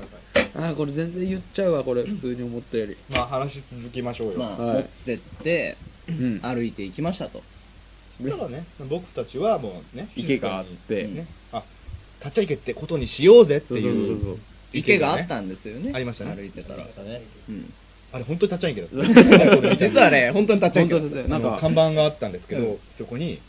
[0.55, 2.97] あーこれ全然言っちゃうわこれ普通に思ったより。
[3.09, 4.39] まあ話し続きましょうよ。
[4.39, 4.77] まあ、はい。
[4.77, 5.77] 持ってって、
[6.07, 6.39] うん。
[6.41, 7.43] 歩いて行きましたと。
[8.17, 11.07] そしたらね、僕たちはもうね、池があって。
[11.07, 11.63] ね、あ、
[12.19, 14.37] 立っちゃいけってことにしようぜってそうそうそういそうう。
[14.73, 15.91] 池があったんんですよね。
[15.93, 16.35] ありましたね。
[16.35, 16.85] 歩いてたら。
[16.85, 17.73] うん。
[18.11, 19.75] あれ本当に立っちゃいけだった。
[19.77, 22.77] 実はね、本当に立ち上げなんか看板があったんですけど、うん。
[22.97, 23.39] そこに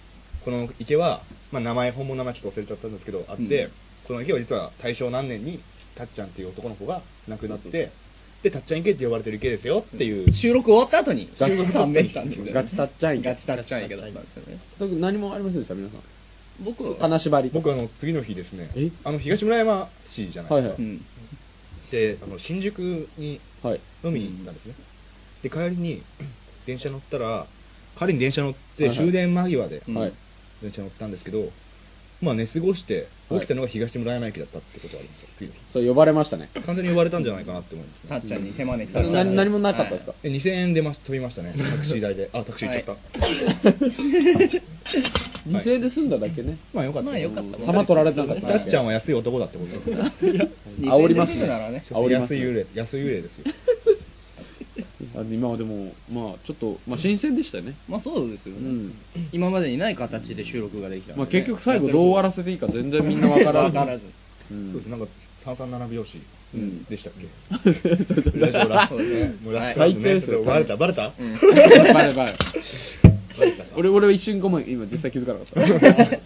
[0.45, 3.71] この池は、まあ、名前本物の名前ちょっと忘れちゃったんですけどあって、うん
[4.07, 5.61] この池は実は大正何年に
[5.97, 7.93] たっちゃんっていう男の子が亡くなって
[8.43, 12.53] でたっちゃん池って呼ばれてる池ですよっていう、収録終わった後にガチ判明したんですよね。
[12.53, 14.61] ガチたっちゃん池ガチたっちゃん池だったんですよね。
[15.01, 16.01] 何もありませんでした皆さん。
[16.63, 18.71] 僕金縛りと僕あの次の日ですね。
[18.77, 18.91] え？
[19.03, 20.77] あの東村山市じゃないはいはい。
[20.79, 21.01] うん。
[21.91, 24.75] であの新宿にはい飲みに行ったんですね、
[25.43, 26.03] で帰りに
[26.67, 27.47] 電車乗ったら
[27.99, 29.07] 帰りに電車乗ってはいはい。
[29.07, 29.95] 終電間際でうん。
[29.95, 30.13] はい。
[30.61, 31.49] 電車乗ったんですけど、
[32.25, 39.13] まあ寝過ごしてはい起きたのが東村山駅だったってことがありますよ次の日そう呼ばれましたね完全に呼ばれたんじゃないかなって思いますねたっちゃんに手招きされた。
[39.13, 43.71] 何何もなかったですか、え2000円出まし飛びましたねタクシー代であタクシー行っちゃった、
[45.49, 50.51] 2000円で済んだだけねまあよかったまあよかった玉取られてなかったたっちゃんは安い男だってことですね
[50.83, 51.85] 煽りますね2000ならね。
[51.91, 53.51] 安い幽霊安い幽霊ですよあ
[55.31, 57.75] 今はでもまあちょっと、まあ、新鮮でしたよね。
[57.89, 58.61] まあそうですよね。
[58.61, 58.93] うん。
[59.33, 64.05] 今までにない形で収録ができたんでね、まあ、結局最後どう終わらせていいか全然みんなわからず わからず。
[64.51, 64.73] うん。
[64.73, 64.89] そうです。
[64.91, 65.07] なんか
[65.45, 66.19] 三三七拍子
[66.55, 66.85] うん。
[66.85, 67.29] でしたっけ？
[68.41, 69.35] ラジオラそうですね。
[69.45, 70.77] もうラスト最低ですよバレた？
[70.77, 71.13] バレた。
[71.19, 71.35] うん
[71.95, 72.35] バレバレ
[73.77, 74.69] 俺俺は一瞬ごめん。
[74.71, 76.17] 今実際気づかなかっ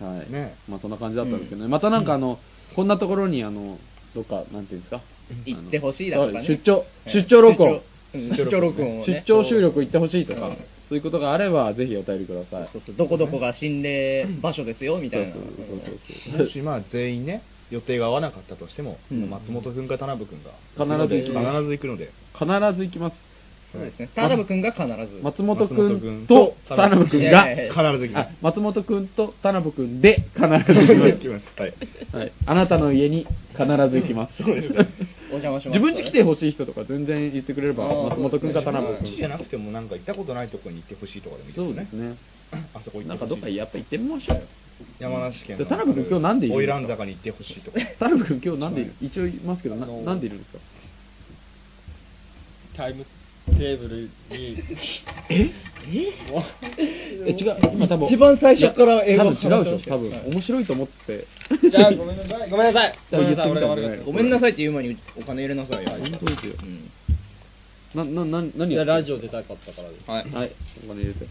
[0.00, 0.04] た。
[0.04, 2.38] はい、ねまあそんな感じだったんですけどね、またなんかあの
[2.76, 3.78] こんなところにあの
[4.14, 5.00] どっかなんていうんですか？
[5.44, 6.46] 行ってほしいだとかね。
[6.46, 6.84] 出張。
[7.06, 7.80] 出張録音。
[8.14, 8.60] 出張。
[8.60, 9.22] 録音をね。
[9.26, 10.56] 出張収録行ってほしいとか、うん。
[10.88, 12.68] そういうことがあればぜひお便りください。
[12.72, 15.34] そうそうどこどこが心霊場所ですよみたいな。
[15.34, 15.78] そうそうそう。
[16.32, 19.28] そう もしまあ全員ね予定が合わなかったとしても、うん。
[19.28, 20.52] 松本君か田辺君が。
[20.74, 22.10] 必ず必ず行くので。
[22.32, 22.46] 必
[22.78, 23.16] ず行きます
[23.70, 24.08] そうですね。
[24.14, 25.20] 田辺君が必ず。
[25.22, 31.60] 松本君君とと田辺君が必ず行きまあ松本君と田辺君で必ず行きまます。
[31.60, 31.74] はい。
[32.10, 34.42] す、はい、あなたの家に必ず行きます。
[34.42, 34.74] そうです
[35.30, 35.76] お邪魔します。
[35.76, 41.72] 自分家来てほしい人とか全然言ってくれれば松本君か田辺こっちじゃ君なくてもなんか行ったことないとこに行ってほしいとかでもいいですね。
[41.72, 42.16] うですね。
[42.72, 44.36] あそこなんかどっかやっぱ行ってみましょう。
[44.38, 44.42] よ
[44.98, 46.72] 山梨県で田辺君今日なんでいるんですか？
[46.72, 47.78] ラン坂に行ってほしいとか。
[47.98, 48.94] 田辺君今日なんでいる？
[49.02, 50.58] 一応言いますけどなんでいるんですか？
[52.76, 53.04] タイム
[53.56, 54.62] ケーブルに。
[55.30, 55.50] え、
[57.30, 58.06] 違う、今多分。
[58.06, 60.10] 一番最初から英語多分違うでしょ、多分。
[60.32, 61.26] 面白いと思って。
[61.70, 62.50] じゃあ、ごめんなさい。
[62.50, 62.94] ごめんなさい。
[63.10, 63.50] ごめんなさい。
[63.50, 64.04] 俺が悪かった。
[64.04, 65.90] ごめんなさいって言う前にお金入れなさいよ。
[65.90, 66.54] 本当ですよ。
[66.62, 66.90] うん
[67.94, 70.10] な、な、な、何いや、ラジオ出たかったからです。
[70.10, 70.30] はい。
[70.30, 70.52] はい、
[70.84, 71.26] お金入れて。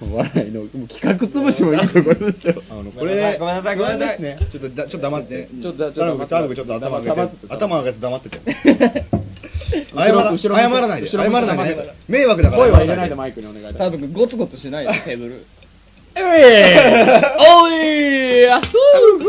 [0.00, 2.62] 笑いの、もう企画潰しもいいところですよ。
[2.68, 4.18] あの、ごめんなさいごめんなさいごめんなさい。
[4.50, 5.48] ちょっとだ、ちょっと黙って。
[5.62, 7.46] ちょっと、ちょっと、ちょっと頭上げて。
[7.48, 8.40] 頭上げて黙ってて。
[9.94, 11.08] 謝 後ろら謝らないで。
[11.08, 11.94] 謝らないで。
[12.08, 12.62] 迷惑だから。
[12.64, 13.72] 声は入れないでマイクにお願いだ。
[13.74, 15.46] 多分ゴツゴツしないで テーブル。
[16.16, 16.20] お
[17.68, 19.24] いあそう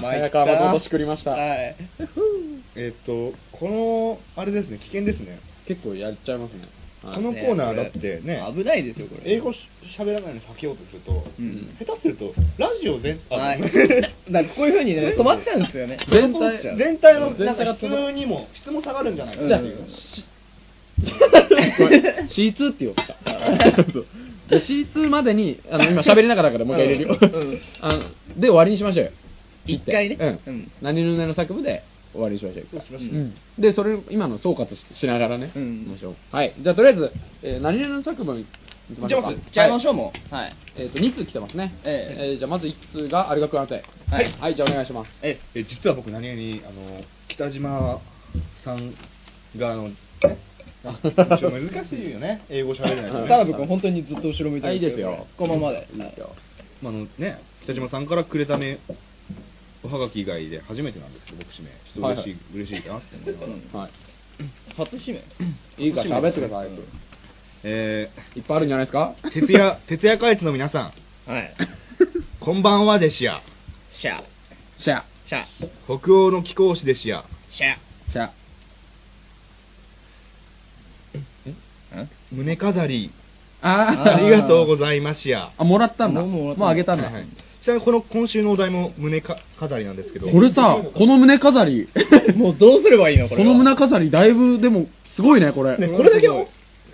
[0.00, 1.32] 早川誠しくりました。
[1.32, 1.76] はい。
[2.76, 5.38] えっと、この、あれですね、危険ですね。
[5.66, 6.60] 結構やっちゃいますね。
[7.14, 9.32] このコーナーだってね、危ないですよ、これ。
[9.32, 9.58] 英語し
[9.96, 13.60] 喋らないのに避けようとすると、うん下手すると、ラジオ全、あはい。
[14.30, 15.98] だこういう風にね、止まっちゃうんですよね。
[16.08, 20.24] 全体全体の、全なんか質にも、質も下がるんじゃないかじゃあっていう。、し
[22.56, 23.02] C2 って言おうか。
[24.48, 27.18] で C2 までに、あの、今喋りながらだからもう一回入れるよ。
[27.20, 28.00] うんあの
[28.36, 29.10] で、終わりにしましょうよ。
[29.66, 30.40] 一回ねうん。
[30.46, 31.82] うん何々の作部で
[32.16, 32.66] 終わりにしましょう。
[32.72, 35.52] そうしましょううんで、それ、今の総括しながらね。
[35.54, 36.16] うん行きましょう。
[36.34, 36.54] はい。
[36.58, 38.46] じゃあ、とりあえず、えー何々の作文い
[38.94, 39.30] きましょうか。
[39.30, 39.92] いっちゃいましょう。
[39.94, 40.34] う、もう。
[40.34, 40.56] はい。
[40.76, 41.74] えっと、2通来てますね。
[41.84, 43.84] ええーじゃあ、まず1通が、有賀君宛て。
[44.10, 45.10] はいはい、じゃあお願いします。
[45.22, 48.00] え、え実は僕何気にあの北島
[48.64, 48.94] さん
[49.56, 55.26] があのちょっと難しいよね 英語喋れないとね田辺君本当にずっと後ろ向いてあるいいですよ。
[55.36, 55.88] このままで。
[55.92, 56.36] いいですよ。
[56.82, 58.78] まああのね北島さんからくれため
[59.86, 61.70] おはがき以外で初めてなんですけど僕指名。
[61.70, 63.80] ちょっと嬉しい、はい嬉しいなって思いながら、うん。
[63.80, 63.90] はい。
[64.76, 65.84] 初指名。
[65.84, 66.68] いいから喋ってください。
[67.62, 69.14] えいっぱいあるんじゃないですか？
[69.22, 70.92] ー、徹夜 徹夜会津の皆さ
[71.26, 71.30] ん。
[71.30, 71.54] はい。
[72.40, 73.42] こんばんはですや。
[73.88, 74.22] シャ
[74.78, 75.44] シャ、シャ
[75.86, 77.24] 北欧の貴公子ですや。
[77.50, 77.76] シャ
[78.12, 78.30] シャ。
[82.32, 83.10] 胸飾り。
[83.62, 85.50] あありがとうございますや。
[85.56, 86.22] あ、もらったんだ。
[86.22, 87.04] もうあげたんだ。
[87.04, 87.26] はいはい
[87.66, 91.88] ちなみにこの今週のお題も胸か飾りなんですけどこれさ、この胸飾り、
[92.36, 93.44] もうどうすればいいのこれは。
[93.48, 95.76] この胸飾り、だいぶ、でも、すごいね、これ。
[95.76, 96.46] ねこれだけを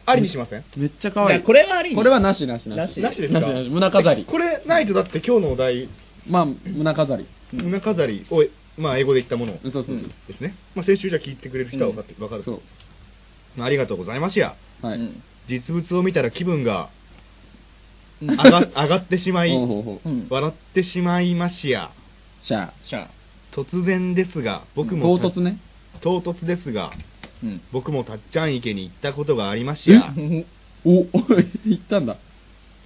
[0.06, 0.64] ありにしません？
[0.78, 1.30] めっちゃ可愛い。
[1.36, 2.78] いやこれはありこれはなしなしなし。
[2.78, 3.40] なしなしですか？
[3.40, 4.24] なしなし胸飾り。
[4.24, 5.88] これないとだって今日のお題
[6.26, 7.26] まあ、胸飾り。
[7.52, 8.42] 胸飾りを、
[8.78, 9.96] まあ、英語で言ったものそうそうそう。
[10.26, 12.60] ですね、まあ、先週じゃ聞いてくれる人は分かって、分かるそう。
[13.56, 14.98] まあありがとうございますやはい。
[14.98, 16.88] うん実物を見たら気分がうん
[18.26, 20.08] 上が上がってしまいほうほうほう。
[20.08, 20.26] うん。
[20.30, 21.90] 笑ってしまいましや。
[22.42, 23.08] シャシャ
[23.52, 25.58] 突然ですが僕も唐突ね。
[26.00, 26.92] 唐突ですが
[27.42, 27.60] うん。
[27.72, 30.12] 僕もたっちゃん池に行ったことがありましや。
[30.84, 31.04] お、
[31.66, 32.16] 言ったんだ。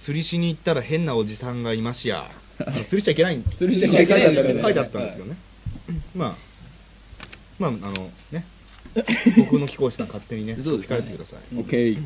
[0.03, 2.29] 釣りしに行ったら変なおじさんがいましや。
[2.89, 5.37] 釣りしちゃいけない釣りしちゃいけないんだけど書いてあったんですよね、
[6.15, 6.35] まあ
[7.59, 8.45] まああのね。
[9.37, 10.97] 僕の貴公子さん勝手にねそうですね。
[10.97, 11.57] 書いてください。
[11.57, 12.03] オッケー。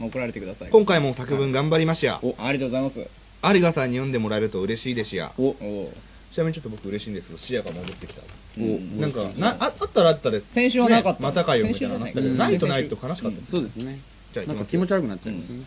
[0.00, 0.70] 送られてください。
[0.70, 2.20] 今回も作文頑張りましや。
[2.22, 3.10] お、ありがとうございます。
[3.54, 5.32] 有賀さんに読んでもらえると嬉しいですや。
[5.38, 5.92] お、お。
[6.34, 8.22] ちなみにちょっと僕嬉しいんですけど視野が戻ってきた。
[8.58, 9.00] うん。
[9.00, 10.46] なんかなああったらあったです。
[10.54, 11.20] 先週はなかった。
[11.20, 13.38] ねまたかよみたいなのあったけど先週ないとないと悲しかった。
[13.38, 14.00] ですそうですね。
[14.32, 15.64] じゃあなんか気持ち悪くなっちゃいますね。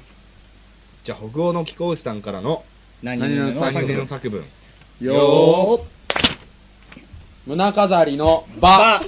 [1.06, 2.64] じゃあ北欧の貴公子さんからの
[3.02, 4.46] 何々の3年作文の作文。
[5.00, 5.98] よー。
[7.48, 9.02] 胸飾りのバ。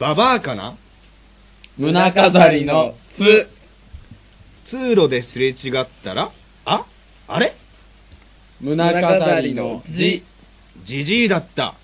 [0.00, 0.76] ババアかな？
[1.78, 3.48] 胸飾りのつ。
[4.70, 6.30] 通路ですれ違ったら
[6.64, 6.86] あ
[7.26, 7.54] あれ？
[8.60, 10.22] 胸飾りのじ
[10.84, 11.74] じじいだった。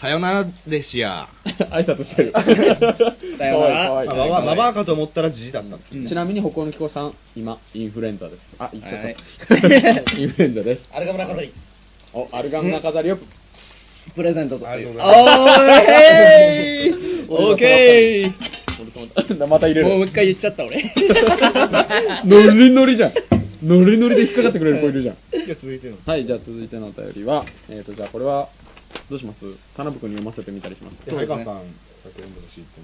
[0.00, 1.28] さよならでしや。
[1.72, 2.32] 挨拶してる。
[3.38, 3.86] さよなら。
[3.88, 4.28] かわいいかわい。
[4.28, 5.78] いあババアババアかと思ったらじじいだった。
[6.08, 8.40] ちなみに、北欧の貴公さん、今、インフルエンザです。
[8.58, 9.12] あ、言っちゃはい。
[9.12, 10.16] った。
[10.18, 10.82] インフルエンザです。
[10.92, 11.52] あれが村飾り。
[12.12, 13.18] お、アルガム胸飾りを。
[14.14, 15.60] プレゼントとしてありがとうございます。
[15.60, 16.90] おーへ
[17.26, 18.32] ーオーケー
[19.48, 19.88] また入れる。
[19.88, 20.92] もう一回言っちゃった俺。
[22.24, 23.12] ノリノリじゃん。
[23.62, 25.16] ノリノリで引っかかってくれる子いるじゃん。
[25.32, 25.96] じゃあ続いての。
[26.04, 28.48] はい、じゃあ続いてのお便りは、えっ、と、じゃあこれは、
[29.10, 29.40] どうします？
[29.76, 30.96] 田辺君に読ませてみたりします。
[31.08, 31.44] そうですね。
[31.44, 31.62] さん
[32.10, 32.80] 読んでほしいって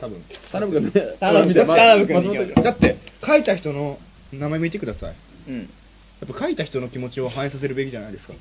[0.00, 0.24] 多分。
[0.50, 3.98] 田辺君、 田辺君ま田辺君だって書いた人の
[4.32, 5.14] 名前見てください。
[5.48, 5.58] うん。
[5.58, 5.64] や
[6.24, 8.34] っぱ書いた人の気持ちを反映させるべきじゃないですか。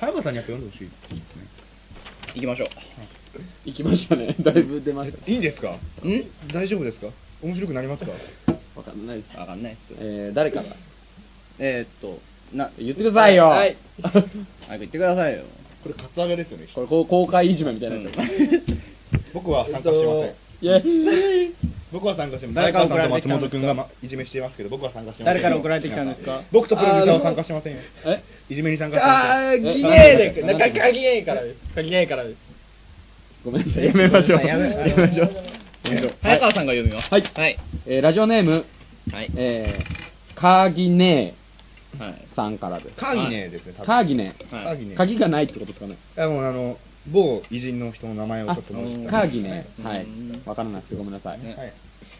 [0.00, 0.90] 早川さんにやっぱ読んでほしい
[2.34, 2.68] 行きましょ
[3.64, 4.34] 行きましたね。
[4.40, 4.80] だいぶ。
[4.80, 5.30] 出ました。
[5.30, 5.76] いいんですか？
[6.02, 6.24] うん？
[6.52, 7.08] 大丈夫ですか？
[7.42, 8.10] 面白くなりますか？
[8.76, 9.36] わかんないです。
[9.36, 10.64] わかんないっすえー、誰から？
[11.58, 12.18] えーっと
[12.56, 13.44] な言ってくださいよ。
[13.48, 13.76] はい。
[14.02, 14.24] 早く
[14.68, 15.42] 言ってくださいよ。
[15.82, 16.66] これカツアゲですよね。
[16.74, 18.12] これこう公開いじめみたいなやつ。
[19.32, 20.34] 僕は参加しません。
[20.62, 21.54] イェイ
[21.90, 23.56] 僕は参加してます誰から送られて松きたんですか？
[23.56, 25.42] 本君が、ま、いじめしていますけど僕は参加してません。
[25.42, 26.42] 誰から送られてきたんですか？
[26.52, 27.78] 僕とプロデューサーは参加してませんよ。
[28.06, 28.22] え？
[28.50, 29.66] いじめに参加してません。
[29.66, 29.74] え？
[29.74, 31.56] ギゲーで、なんか、鍵ゲーからです。
[31.74, 32.36] 鍵ゲーからです。
[33.44, 34.46] ごめんなさい、やめましょう。
[34.46, 35.30] やめましょう。
[35.84, 37.10] やめましょう早川さんが読みます。
[37.10, 37.58] はいはい。
[37.86, 38.64] えーラジオネーム、
[39.12, 39.30] はい。
[39.36, 41.34] えー、カーギネ
[41.98, 42.12] はい。
[42.32, 42.96] ーさんからです。
[42.96, 44.54] カーギネですね、カーギネー。
[44.54, 44.94] はいカーギネ。
[44.94, 45.96] 鍵がないってことですかね。
[46.16, 46.76] あもうあの、
[47.08, 49.82] 某偉人の人の名前をちょあっと申しカーギネー。
[49.82, 50.42] はいうん。
[50.44, 51.40] わからないですけど、ごめんなさい。
[51.42, 51.72] ねはい。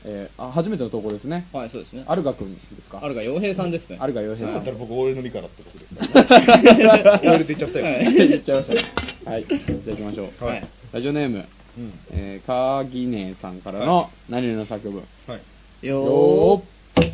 [0.04, 1.46] えーあ、初めての投稿ですね。
[1.52, 2.04] はい、そうですね。
[2.08, 3.00] アルガ君ですか？
[3.02, 3.98] あるが洋平さんですね。
[4.00, 7.20] アルガ洋平さんだったら僕、俺の理からってことですから、ね。
[7.28, 7.84] 俺って言っちゃったよ。
[7.84, 8.84] はい言っちゃいまし
[9.24, 9.30] た。
[9.30, 9.44] はい。
[9.46, 10.44] じゃあ行きましょう。
[10.44, 11.44] はいラジオネーム、
[11.76, 11.92] うん。
[12.12, 15.04] えー、カーギネーさんからの何々の作文。
[15.26, 15.36] は
[15.82, 15.86] い。
[15.86, 17.12] よー。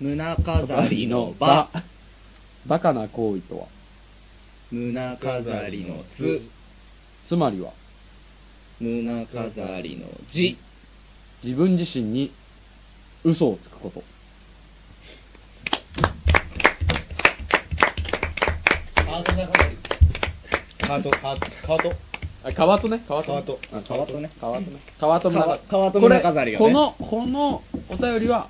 [0.00, 1.70] 胸飾りの場。
[2.66, 3.66] バカな行為とは？
[4.70, 6.42] 胸飾りのつ。
[7.30, 7.70] つまりは？
[8.80, 10.58] 胸飾りのじ。
[11.44, 12.32] 自分自身に
[13.22, 14.02] 嘘をつくこと。
[18.96, 19.30] ハート。
[20.88, 21.94] ハート、ハート、ハート。
[22.42, 23.04] あ川とね。
[23.08, 25.40] 川と川とあ川とね川とね川とね。
[26.00, 26.20] これ
[26.58, 28.48] このこのお便りは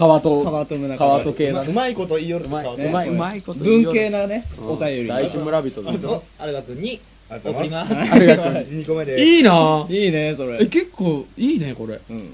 [0.00, 1.70] 川と川と胸飾り川と系だね。
[1.70, 4.68] うまいこと言いよるうまい川とうまいうまいこと文よ系なね、うん。
[4.70, 5.06] お便り。
[5.06, 7.94] 第一村人ありがとうございます送ります。
[7.94, 9.36] ありがとう2個目で。
[9.36, 9.86] いいな。
[9.88, 10.58] ぁいいね、それ。
[10.62, 12.00] え結構いいねこれ。
[12.10, 12.32] うん。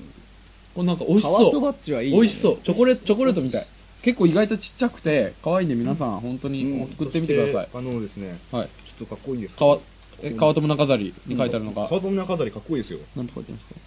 [0.74, 1.32] これなんか美味しそう。
[1.32, 2.16] 川とバッジはいいね。
[2.18, 2.58] 美味しそう。
[2.64, 3.66] チョコレートチョコレートみたい。
[4.04, 7.68] 結構意外とちっちゃくて可愛いんで皆さん本当に送ってみてください。
[7.74, 8.68] あのですね、はい。
[8.98, 9.78] ちょっとかっこいいんですか川
[10.22, 11.88] え川と胸飾りに書いてあるのが。
[11.88, 13.00] 川と胸飾りかっこいいですよ。
[13.16, 13.80] 何て書いてあるんですか？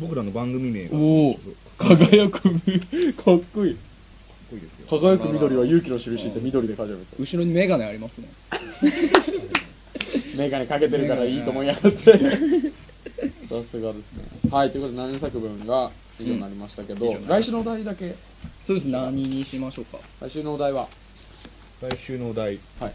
[0.00, 0.96] 僕らの番組名が。
[0.96, 1.38] おお
[1.78, 2.60] 輝くみ
[3.14, 3.76] かっこいい。
[4.50, 4.86] こいいですよ。
[4.88, 7.16] 輝く緑は勇気の印って緑で書いてあるんですよ。
[7.20, 8.28] 後ろにメガネありますね。
[10.36, 11.98] メガネかけてるからいいと思いやがって。
[13.48, 14.24] さすがですね。
[14.50, 18.14] はいということで何々作文が以上になりましたけど、うん来週のお題だけ。
[18.66, 19.98] そうです、何にしましょうか。
[20.20, 20.88] 来週のお題は？
[21.80, 22.58] 来週のお題。
[22.78, 22.94] はい。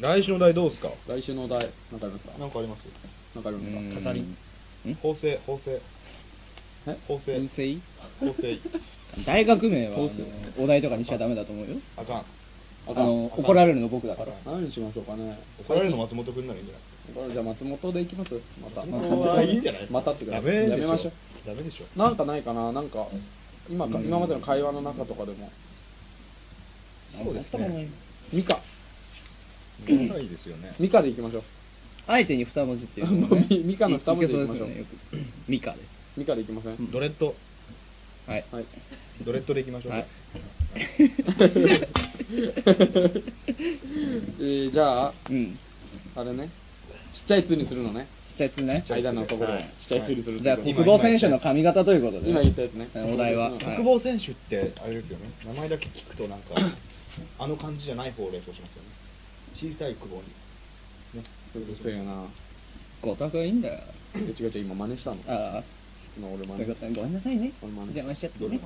[0.00, 0.90] 来週のお題どうですか？
[1.08, 2.38] 来週のお題何かありますか？
[2.38, 2.80] なんかあります？
[3.34, 4.10] 何かありますか？
[4.10, 4.24] 語り。
[4.88, 4.94] ん？
[5.02, 5.80] 法制、法制。
[6.86, 6.96] え？
[7.06, 7.36] 法制。
[7.36, 7.78] 運勢
[8.20, 8.58] 法制。
[9.26, 9.98] 大学名は
[10.58, 11.76] お題とかにしちゃダメだと思うよ。
[11.96, 12.24] あかん。
[12.84, 14.32] あの怒られるの僕だから。
[14.44, 17.32] 何にしましょうかね怒られるの松本くんならいいんじゃないですか。
[17.32, 18.34] じゃあ松本でいきます？
[18.60, 19.98] また松本はいいんじゃないですか。
[19.98, 21.12] またっていうかやめましょう
[21.46, 21.98] ダメでしょ。
[21.98, 22.72] なんかないかな？
[22.72, 23.06] なんか
[23.70, 25.50] 今か、今までの会話の中とかでも
[27.22, 27.88] そうですね。
[28.32, 28.60] ミカ
[29.86, 30.74] ないですよね。
[30.80, 31.42] ミカでいきましょう
[32.06, 35.78] 相手に二文字っていうの もねミミカの二文字でいきましょういけそうですよねよくミカで。
[36.16, 37.34] ミカでいきません、ドレッド。
[38.26, 38.44] はい。
[38.50, 38.66] はい
[39.24, 39.92] ドレッドでいきましょう。
[39.92, 40.06] はい。
[44.40, 45.58] えーじゃあうん。
[46.16, 46.50] あれね
[47.12, 48.84] ちっちゃい「つ」にするのねちっちゃいやつね。
[48.88, 52.30] 間のところをはいちっちゃい「つ」にするじゃあ、国防選手の髪型ということで。
[52.30, 53.52] 今言ったやつねお題は。
[53.58, 55.30] 国防選手ってあれですよね。
[55.46, 56.54] 名前だけ聞くとなんか
[57.38, 58.88] あの感じじゃない方を連想しますよね。
[59.54, 60.41] 小さい久保に。
[61.58, 61.64] ね。
[61.64, 62.26] うるせえな
[63.02, 63.80] ごたがいいんだよ。
[64.14, 65.64] え違う違う今真似したのああ。
[66.16, 67.52] 今俺真似そういうことごめんなさいね。
[67.62, 68.60] 俺真似邪魔しちゃってどれね。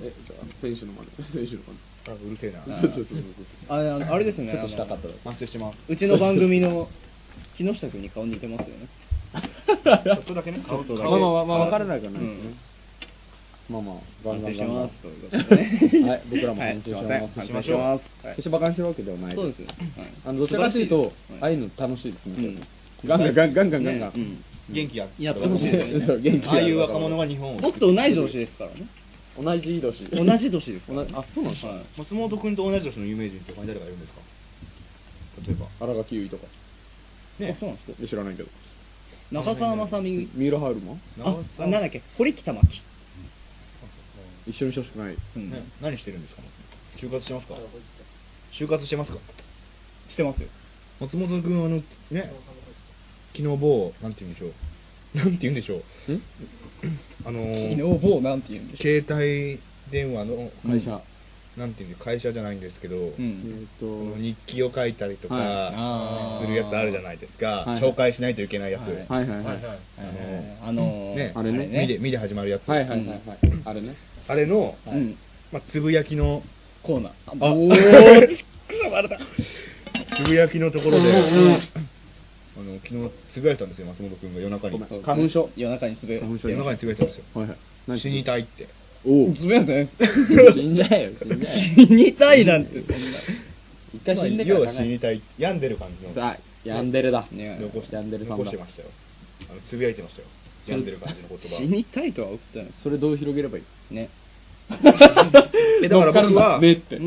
[0.00, 1.62] えじゃあ選手の真似 選手の
[2.08, 2.62] あうるせえな。
[2.62, 4.52] あ真似そうそうそうあれあのあれですね。
[4.52, 5.78] ちょっとしたかったあの反省してます。
[5.88, 6.88] うちの番組の
[7.56, 8.88] 木下君に顔似てますよね。
[9.68, 10.62] ちょっとだけね。
[10.66, 12.58] ちょっとだけまあまあまあまあ分からないからね、うん
[13.68, 14.86] まあまあガン反省しガンガンガン。
[14.86, 14.94] ます。
[15.02, 18.26] ということでねはい僕らも反省します反省します。
[18.26, 19.62] はい決して馬鹿にしてるわけではないそうです。
[19.62, 19.68] よ。
[19.68, 23.08] はいあのどちらかというと、ああいうの楽しいですね、うん。
[23.08, 24.00] ガンガンガンガンガンガン。
[24.00, 25.46] ガン、元気ややって。
[25.46, 27.60] ほしいですねああいう若者が日本を。
[27.60, 28.86] 僕と同い年ですからね。
[29.36, 30.92] 同じ年同じ年ですか？
[31.12, 31.84] あそうなんですか、はい。
[31.96, 34.20] 松本君と同じ年の有名人って他に誰がいるんですか？
[35.46, 35.66] 例えば。
[35.78, 36.52] 荒垣結衣とか。
[37.38, 37.54] ね。
[37.56, 37.98] あそうなんですか？
[38.02, 38.48] え知らないけど。
[39.30, 40.28] 中澤まさみ。
[40.34, 42.02] 三浦ハウルマンあ長、さあなんだっけ？
[42.16, 42.82] 堀北真希。
[44.48, 45.16] 一緒にしてほしくない。
[45.36, 45.50] うん。
[45.50, 45.62] ね。
[45.80, 47.54] 何してるんですか松本就活してますか？
[48.58, 49.18] 就活してますか？
[50.08, 50.48] してますよ。
[51.00, 51.76] 松本君あの
[52.10, 52.32] ね。
[53.36, 54.46] 昨日某なんて言うんでしょ
[55.14, 55.18] う？
[55.18, 56.12] なんて言うんでしょう？
[56.12, 56.22] ん？
[57.24, 61.02] あの昨日ー某なんて言うんでしょ携帯電話の会社、
[61.56, 63.00] なんていうんで会社じゃないんですけど、う。
[63.00, 63.64] うえん。
[63.64, 64.16] っ、と。
[64.16, 65.74] 日記を書いたりとか、はい。
[65.76, 66.46] あー。
[66.46, 67.82] するやつあるじゃないですか、はい。
[67.82, 69.06] 紹介しないといけないやつ、はい。
[69.08, 69.28] はい。
[69.28, 69.44] はい。
[69.44, 69.60] はい。
[69.98, 71.32] えーあのーね。
[71.36, 71.66] あれね。
[71.68, 72.88] みでみで始まるやつ、はい。
[72.88, 72.98] はい。
[72.98, 73.08] はい。
[73.08, 73.20] はい、
[73.64, 73.96] あれね
[74.28, 75.16] あれの、うん。
[75.50, 76.42] まあ、つぶやきの。
[76.82, 77.12] コーナー。
[77.44, 78.46] あおー、ちく
[78.82, 79.18] そバレた。
[80.16, 84.40] つぶやきのところで、あの昨日つぶやいたんですよ松本君が。
[84.40, 84.78] 夜中に。
[84.78, 85.50] 花粉症。
[85.56, 87.24] 夜中につぶや花粉症夜中につぶやいたんですよ。
[87.34, 87.58] はいはい。
[87.88, 88.68] 何死にたいって。
[89.04, 89.96] おおつぶやいてないです。
[90.54, 91.10] 死んじゃえよ。
[91.18, 93.18] 死にたいなんて、そんな。
[93.94, 95.22] 一回死んでから要考えは死にたい。
[95.38, 96.14] 病んでる感じの。
[96.14, 97.26] さあヤンデルだ。
[97.32, 98.44] ね残してヤンデルさんだ。
[98.44, 98.88] 残してましたよ。
[99.50, 100.28] あのつぶやいてましたよ
[100.68, 101.56] 病んでる感じの言葉。
[101.56, 102.66] 死にたいとは送ってない。
[102.68, 102.82] です。
[102.82, 103.94] それどう広げればいい？
[103.94, 104.10] ね。
[105.82, 106.98] えだから僕はねって。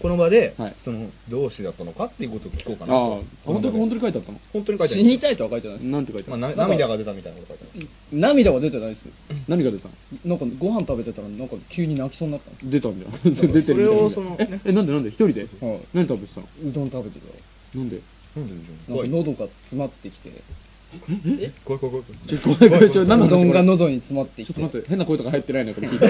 [0.00, 0.76] この場で、はい。
[0.84, 2.92] そのどうしてだったのかっていうことを聞こうかあな。
[2.94, 4.40] とあ、本当に、本当に書いてあったの？
[4.52, 5.02] 本当に書いてある。
[5.02, 5.84] 死にたいとは書いてない。
[5.84, 7.88] なんて書いてあまあ、るな涙が出たみたいなこと書いてある。
[8.12, 9.04] 涙は出てないです。
[9.06, 9.12] よ。
[9.48, 9.94] 何が出たの
[10.24, 13.10] なんかご飯食べてたら、なんか急に泣きそうになったんです出たんだよ。
[13.24, 13.64] 出てるみたいな。
[13.64, 15.08] それをそのえ、え、なんでなんで？
[15.10, 15.42] 一人で？
[15.42, 15.80] はい。
[15.94, 16.48] 何食べてたの？
[16.62, 17.32] うどん食べてたら。
[17.74, 18.02] なんで？
[18.36, 20.44] なんででしょうなんか喉が詰まってきて、
[20.92, 21.52] え？
[21.64, 26.06] 怖い怖い怖いちょ、怖い怖い、ちょ、何のうどん話こ喉に詰まってちょっと待って、変な声とか入ってないのこれ聞いて。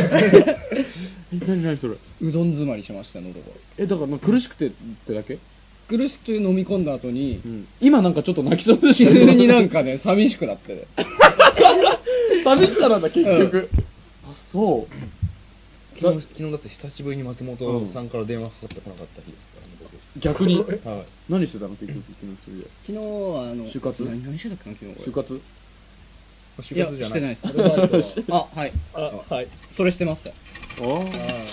[1.33, 1.95] え、 何何それ？
[2.21, 3.47] うどん詰まりしました、喉が。
[3.79, 4.71] え、だからまあ苦しくてっ
[5.07, 5.39] てだけ？
[5.89, 7.67] 苦しく飲み込んだ後にう、ん。
[7.81, 10.83] 今なんかちょっと泣きそうでしょ急になんかね、寂しくなってね。
[12.45, 13.69] 寂しさなんだ、結局。
[14.25, 14.95] あ、そう。
[16.01, 19.71] 昨日昨日だって久しぶりに松本さんから電話かかってこなかった日ですからね
[20.17, 20.57] 逆に？
[20.57, 22.63] 僕はい何してたの結局、昨日それで。
[22.87, 24.03] 昨日は、あの、就活？
[24.03, 25.41] 何何してたっけな、昨日就活？
[26.61, 27.47] 就活じゃしてないです。
[27.47, 27.89] アルバイ
[28.25, 28.73] トあ、はい。
[28.95, 30.31] あはいそれしてました。
[30.31, 30.33] あ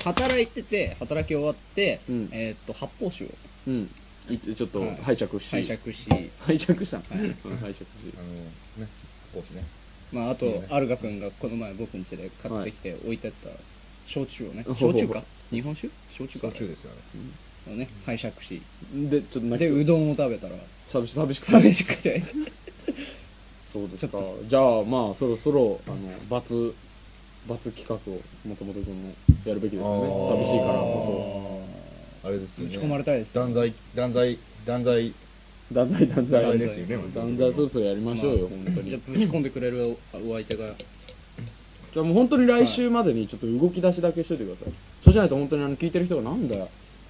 [0.04, 3.28] 働いてて、働き終わって、うんえーっと、発泡酒を
[3.68, 3.92] うん。
[4.30, 5.50] いってちょっとはい拝借し。
[5.50, 6.08] 拝借し、
[6.40, 7.86] 拝借したのはいうん拝借し。
[8.18, 8.90] あのね
[9.34, 9.66] 講師ね
[10.12, 13.50] まあ、あといいね、アルガ君がこの前僕ん家で買ってきて置いてった
[14.14, 15.24] 焼酎をね、焼酎か？
[15.52, 15.90] 日本酒？
[16.18, 16.50] 焼酎か？
[16.50, 17.02] 途中ですよね。
[17.68, 18.62] をね、拝借し、
[19.10, 19.80] で、ちょっとで、そう。
[19.80, 20.56] うどんを食べたら、
[20.92, 21.52] 寂し寂しくて。
[21.52, 22.24] 寂しくて、
[23.74, 24.20] そうですか。
[24.48, 25.98] じゃあ、まあ、そろそろ、あの、
[26.30, 26.76] 罰、
[27.46, 30.08] 罰企画を、もともと君もやるべきですよね。
[30.44, 31.68] 寂しいからこ
[32.24, 32.76] あれですよね。
[32.76, 35.14] 打ち込まれたいです断罪断罪断罪。
[35.70, 35.76] そ。
[35.76, 36.42] 断罪、断罪。
[36.42, 38.90] 断罪ですよね断罪そろそろやりましょうよ、まあ本当に。
[38.90, 40.76] じゃあぶち込んでくれるおお相手が、
[41.98, 44.74] じゃあもう本当に来週までにちょっと動き出しだけしといてください。
[45.04, 46.70] そうじゃないと本当にあの聞いてる人がなんだよ、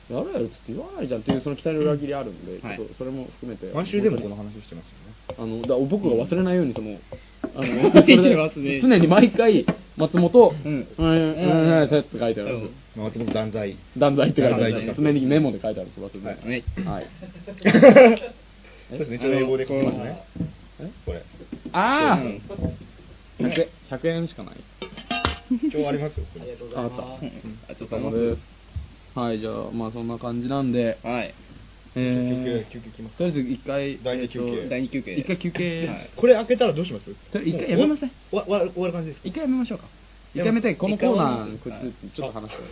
[0.10, 3.68] やるやるっつって言わないじゃんっていうその期待の裏切りあるんで、はいちょっとそれも含めて。
[3.76, 6.96] 毎週でもこの話してますよねあの、だ僕が忘れないように、その、
[7.54, 9.66] あの、 それでますね常に毎回、
[9.98, 13.04] 松本、ううんん、うん、うん、って書いてあるんですよ。
[13.04, 16.48] 松本断罪断罪って書いてあるんす常にメモで書いてあるんです、忘れない。
[16.48, 17.06] ね、はい。
[18.90, 20.24] そうですねちょっと英語で書きますね
[21.06, 21.22] これ
[21.74, 22.87] あうんあ
[23.40, 24.56] !100 円、100円しかない。
[25.50, 27.04] 今日ありますよこれああった。
[27.16, 27.30] あり
[27.70, 28.40] がとうござそいうま
[29.16, 29.20] す。
[29.20, 31.34] はい、じゃあ、まあそんな感じなんで、はい。
[31.96, 35.14] えー休憩休憩きますとりあえず一回、第二休憩えーと第二休憩。
[35.16, 37.06] 一回休憩はいこれ開けたらどうします？
[37.32, 39.28] と一回やめません終わ終わる終わる感じですか？
[39.30, 39.86] 一回やめましょうか。
[40.36, 42.64] 一回やめて、このコーナー、こちちょっと話して。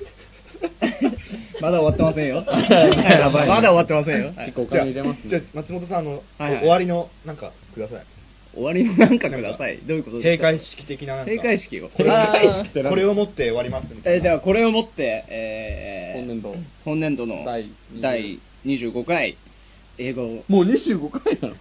[1.62, 2.36] まだ終わってませんよ。
[2.45, 4.28] やばい まだ終わってませんよ。
[4.36, 5.41] はい結構お金入れますじゃ。
[5.54, 8.06] 松本さんあの、はいはい終わりのなんかください
[8.55, 9.77] 終わりのなんかください。
[9.79, 10.51] どういうことですか？
[10.51, 11.31] 閉会式的ななんか。
[11.31, 11.89] 閉会式を。
[11.89, 12.39] これあー。
[12.39, 12.89] 閉会式って何？
[12.89, 14.17] これを持って終わりますみたいな。
[14.17, 16.55] えーではこれをもって、えー本年度。
[16.85, 17.69] 本年度の第
[18.01, 19.37] 第25回。
[19.97, 21.55] 英語もう25回なの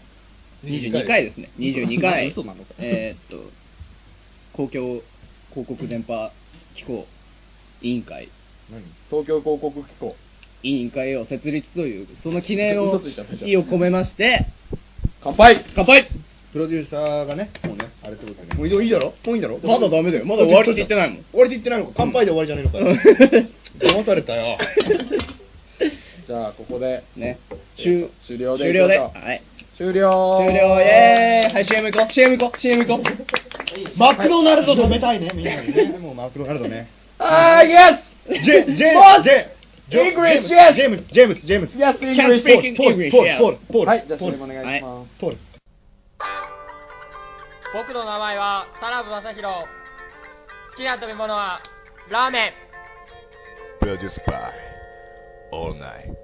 [0.65, 1.51] ？22回ですね。
[1.59, 2.29] 22回。
[2.29, 2.75] 嘘なのか。
[2.79, 3.51] えーっと
[4.53, 5.03] 公共
[5.51, 6.31] 広告電波
[6.77, 7.07] 機構
[7.83, 8.29] 委員会。
[8.71, 8.83] 何？
[9.11, 10.15] 東京広告機構。
[10.63, 13.51] 委員会を設立というその記念を嘘ついちゃったじゃん。
[13.51, 14.47] 意を込めまして。
[15.23, 15.65] 乾杯！
[15.75, 16.09] 乾杯
[16.55, 18.55] プロデューサーがねもうねあれってことでね。
[18.55, 19.07] もういいよいいだろ？
[19.07, 19.59] もういいんだろ？
[19.63, 20.25] まだダメだよ。
[20.25, 21.25] まだ終わりって言ってないもん。
[21.33, 23.89] 終わりって言ってないのか乾杯で終わりじゃねえのか。
[23.89, 24.57] よ騙されたよ。
[26.27, 27.39] じゃあ、ここで、ね
[27.77, 28.99] 終終了で終了で。
[28.99, 29.43] はい。
[29.77, 30.39] 終了。
[30.47, 30.81] 終了。
[30.81, 31.55] イエーイ。
[31.55, 32.13] はい CM 行こう。
[32.13, 32.61] CM 行こう。
[32.61, 33.99] CM 行こう。
[33.99, 35.85] マクドナルド食べたいねみんなにね。
[36.01, 36.87] もうマクドナルドね。
[37.19, 37.77] あー、イエ
[38.39, 38.45] ス！
[38.45, 39.23] ジェジェ!
[39.23, 39.47] ジェ
[39.91, 40.75] ジェ English, ジ yes!
[40.77, 42.43] ェームスジェームスジェームス Yes, English!
[42.43, 43.39] speak ポール English, ポール yeah.
[43.39, 45.11] ポールポールはい、じゃあ、ポール CM お願いします。
[45.21, 45.37] ポール
[47.75, 49.67] 僕の名前は田辺正宏好
[50.77, 51.61] きな食べ物は
[52.09, 54.53] ラーメン Produced by
[55.53, 56.15] All Night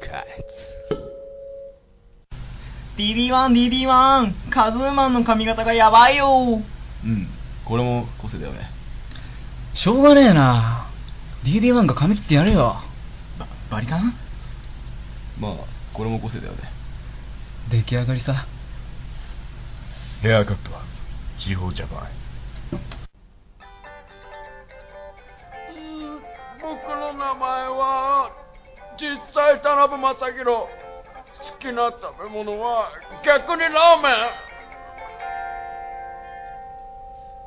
[0.00, 0.94] Kites.
[2.96, 6.62] DD1、DD1、カズーマンの髪型がやばいよ。
[7.04, 7.28] うん、
[7.64, 8.70] これも個性だよね。
[9.74, 10.86] しょうがねえな。
[11.42, 12.76] DD1 が髪切ってやるよ。
[13.36, 14.14] ば、バリカン
[15.40, 15.54] まあ、
[15.92, 16.60] これも個性だよね。
[17.68, 18.46] 出来上がりさ。
[20.24, 20.80] ヘアカットは、
[21.38, 22.08] 地方ジャパン。
[26.62, 28.32] 僕の名前は
[28.96, 30.68] 実際田辺正宏好
[31.58, 32.90] きな食べ物は
[33.22, 34.14] 逆にラーメン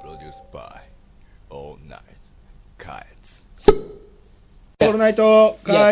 [0.03, 0.83] Produced by
[1.49, 1.81] All Night Kites.
[1.81, 1.99] オールナイ
[2.77, 3.06] トカイ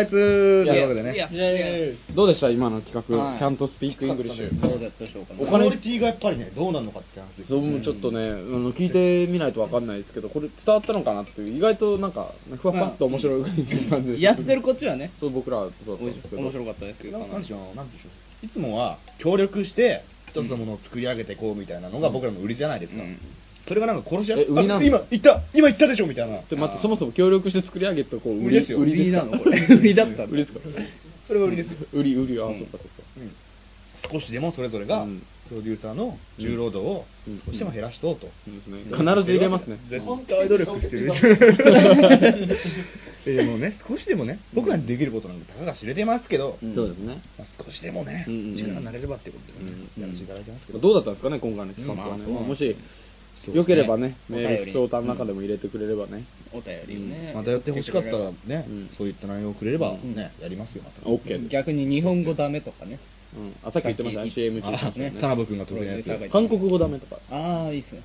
[0.06, 1.96] ツというわけでね。
[2.14, 2.50] どうでした？
[2.50, 3.38] 今の企画、はい。
[3.38, 4.60] キャントスピークイングリッシュ。
[4.60, 5.40] どうだったでしょうかね。
[5.42, 11.56] お金クオリティがやっぱりねどうなるのかって話ですそうもちょっとね、あの聞いてみないとわかんないですけどこれ伝わったのかなっていう。
[11.56, 13.42] 意外となんかふわふわっと面白い
[13.90, 15.12] 感じですやってるこっちはね。
[15.18, 16.42] そう僕らはそうだったんですけど。
[16.42, 18.08] 面白かったですけどななんでしょうなんでしょ
[18.42, 23.18] ういつもは協力して一つのものを作り上げていこうみたいなのが僕らの売りじゃないですか、うん
[23.66, 24.80] それがなんか殺し合え売りなの？
[24.80, 25.42] あ今言った。
[25.54, 26.40] 今言ったでしょみたいな。
[26.42, 29.38] で待ってそもそも協力して作り上げたこう売りですよ売りなの？
[29.38, 29.58] これ。
[29.74, 30.60] 売りだったの 売りですか？
[31.26, 31.76] それが売りですよ。
[31.92, 32.86] 売り売りあ、そっかそっか。
[34.12, 35.22] 少しでもそれぞれがうん。
[35.48, 37.40] プロデューサーの重労働をうん。
[37.46, 38.32] 少しでも減らしとうと、ね。
[38.90, 39.78] 必ず入れますね。
[39.90, 41.12] 絶対努力してる。
[43.24, 47.22] でもね少しでもね僕らにできることなんてたかが知れてますけど、そうですね。
[47.38, 48.56] まあ、少しでもね、うんうんうん。
[48.56, 52.76] 力になれればってことでね、うんやらせていただいてますけど、どうだったんですかね今回の企画はね、もし
[53.50, 53.56] ね。
[53.56, 56.24] よければねメール普通歌の中でも入れてくれればね。
[56.52, 58.90] お便りをね、またやってほしかったらね、うん。
[58.96, 60.14] そういった内容をくれればね、うん。
[60.14, 61.02] やりますよまた。
[61.02, 62.98] OK 逆に日本語ダメとかね。
[63.36, 63.56] うん。
[63.62, 64.30] あさっき言ってましたね。
[64.30, 64.68] CM 中。
[64.68, 65.12] あね。
[65.20, 66.30] 田辺君が得意なやつ。
[66.30, 67.18] 韓国語ダメとか。
[67.30, 68.02] ああいいっすね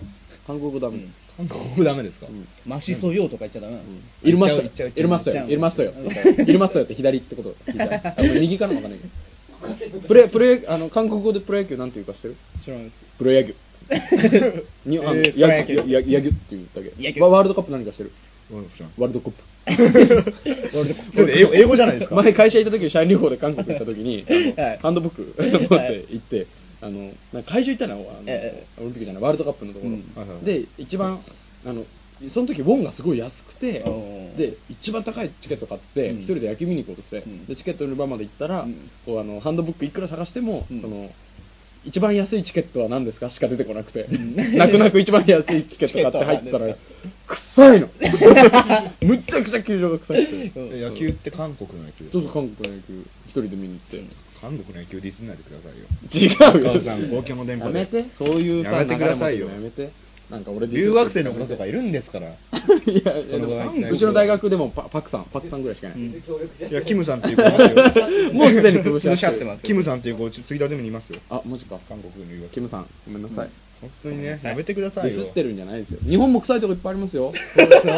[0.47, 0.97] 韓国語ダメ。
[0.97, 1.13] うん。
[1.37, 2.47] 韓国語ダメですか、うん。
[2.65, 3.85] マシソヨーとか言っちゃダメなん。
[3.85, 4.57] ですいるますよ。
[4.61, 4.99] 言っちゃう言っちゃう。
[4.99, 5.33] いるますよ。
[5.33, 5.51] 言っちゃう。
[5.51, 5.93] いるますよ。
[5.95, 6.49] うん。
[6.49, 7.55] いるますよって左ってこと。
[8.39, 10.07] 右かなわかんないけど。
[10.07, 12.35] プレプレあの韓国語でプロ野球なんて言うか知ってる？
[12.65, 12.95] 知らないです。
[13.17, 13.55] プロ野球
[14.85, 15.91] にあのえーやプロ野球。
[15.91, 16.91] やや野球って言ったけ？
[16.97, 17.19] 野球。
[17.19, 18.11] どワワールドカップ何かしてる？
[18.51, 19.43] ワールドカップ
[21.15, 22.15] それ 英語英語じゃないですか？
[22.15, 24.25] 前会社行った時社員旅行で韓国行った時に
[24.57, 24.77] はい。
[24.81, 26.47] ハンドブック 持って行って
[26.81, 27.93] あのなんか会場行ったの？
[27.95, 29.23] あのえオリンピックじゃない。
[29.23, 31.21] ワールドカップのところ、で一番
[31.65, 31.85] あの
[32.33, 33.83] その時ウォンがすごい安くて
[34.37, 36.21] で一番高いチケット買ってうん。
[36.21, 37.45] 一人で野球見に行こうとして、うん。
[37.47, 38.89] でチケットの売り場まで行ったら、うん。
[39.05, 40.81] こうあのハンドブックいくら探しても、うん。
[40.81, 41.09] その
[41.83, 43.29] 一番安いチケットは何ですか？
[43.31, 44.35] しか出てこなくて、ん。
[44.57, 46.79] 泣く泣く一番安いチケット買って入ったらチ
[47.55, 47.89] 臭いの。
[49.01, 50.51] むっちゃくちゃ球場が臭くて。
[50.55, 53.03] え野球って韓国の野球そうそう韓国の野球。
[53.25, 55.87] 一人で見に行って、韓国の野球ディスんないでくださいよ。
[56.13, 56.71] 違うよ。
[56.71, 57.79] お母さん公共の電波で。
[57.79, 58.05] やめて。
[58.17, 59.47] そういうさやめてくださいよ。
[59.47, 59.89] 流れもやめて
[60.31, 62.27] なんか俺留学生の子とかいるんですから。
[62.29, 62.31] い
[63.03, 67.43] やいやうちの大学でもパパクさんパクさんぐらいしかいない、いやキムさんっていう子。
[68.33, 69.63] もうすでに潰し合ってます。
[69.63, 71.19] キムさんっていう子ツイッターでもいますよ。
[71.29, 71.77] あマジか。
[71.89, 73.49] 韓国の留学キムさんごめんなさい、
[73.81, 75.17] 本当にねやめてくださいよ。
[75.17, 75.99] ディスってるんじゃないですよ。
[76.07, 77.33] 日本も臭いとこいっぱいありますよ。
[77.55, 77.93] そうですよ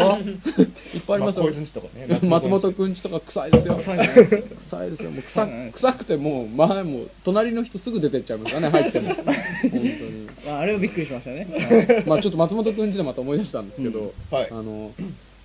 [0.96, 1.44] いっぱいありますよ。
[1.44, 3.04] まあこいつんちとかね松本くんち。
[3.04, 3.76] とか臭いですよ。
[3.76, 5.12] 臭いですか臭いですよ。
[5.12, 9.14] もう臭臭くてもう前もう隣の人すぐ出てっちゃいますからね入っても。
[9.14, 9.32] 本当
[9.76, 10.30] に。
[10.46, 12.04] まああれはびっくりしましたね。
[12.08, 14.38] まあちょっと松本くんちでまた思い出したんですけど、うん。
[14.38, 14.50] はい。
[14.50, 14.94] あの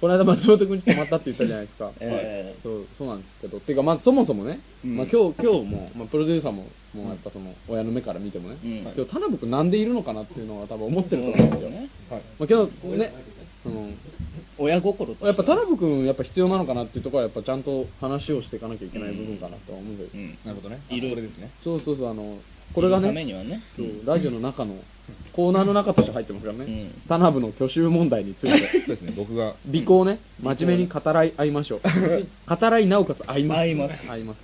[0.00, 2.60] この間松本くんち泊まったって言ったじゃないですか、 ええ。
[2.62, 3.58] そうそうなんですけど。
[3.58, 4.96] っていうかまあそもそもね、うん。
[4.96, 8.78] まあ、今日今日も、まあ、プロデューサーももうやっぱその親の目から見てもね、うん。
[8.80, 11.88] 今日田辺君なんでいるのかなっていうのは多分思ってると思うんですよ、ね。
[12.08, 12.22] はい。
[12.38, 13.12] まあ、今日ね。
[13.64, 13.90] その
[14.56, 20.38] 親心とやっぱ田辺君やっぱ必要なのかなっていうところはやっぱちゃんと話をしていかなきゃいけない部分かなとは思うんだけど、うん。
[20.44, 20.80] なるほどね。
[20.90, 21.50] いるこれですね。
[21.62, 22.38] そうそうそうあの
[22.74, 23.62] これがねね。
[23.76, 24.76] そうラジオの中の
[25.32, 27.02] コーナーの中として入ってますからね、うん。
[27.08, 28.82] 田辺の去就問題について。
[28.86, 29.54] そうですね僕が。
[29.68, 31.80] 尾行ね真面目に語らい合いましょう。
[31.82, 33.58] 語らいなおかつ合います。
[33.58, 33.92] 合います。
[34.10, 34.40] 合います。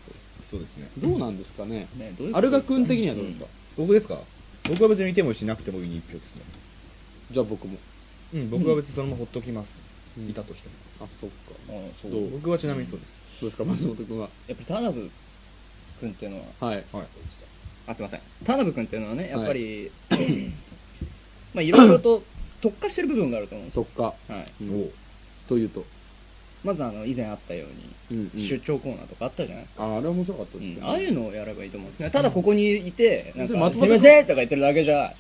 [0.51, 0.91] そうですね。
[0.99, 1.89] どうなんですかね？
[1.97, 3.47] ねどういうアルガ君的にはどうですか、
[3.77, 4.21] 僕ですか？
[4.69, 6.43] 僕は別にいてもしなくてもいいに一票ですね。
[7.33, 7.77] じゃあ僕も。
[8.33, 9.69] うん僕は別にそのままほっときます、
[10.17, 10.31] うん。
[10.31, 10.75] いたとしても。
[11.05, 11.37] あそっか。
[11.69, 12.31] あそう。
[12.31, 13.65] 僕はちなみにそうです、どうですか？
[13.65, 14.31] 松本君は。
[14.49, 15.11] やっぱり田辺
[16.01, 16.45] 君っていうのは。
[16.61, 16.85] はい。
[16.93, 17.07] はい
[17.87, 18.21] あすいません。
[18.47, 19.91] 田辺君っていうのはねやっぱり、
[21.53, 22.23] まあいろいろと
[22.63, 23.87] 特化してる部分があると思うんですよ。
[23.97, 24.53] そっか、はい。
[24.63, 24.65] う。
[24.65, 24.91] ん
[25.49, 25.85] というと、
[26.65, 28.49] まずあの以前あったように、うんうん。
[28.49, 30.85] 出張コーナーとかあったじゃないですか、ああれ面白かったですね、うん。
[30.85, 32.11] ああいうのをやればいいと思うんですね。
[32.11, 33.71] ただここにいてなんかすいま
[34.01, 35.13] せんとか言ってるだけじゃ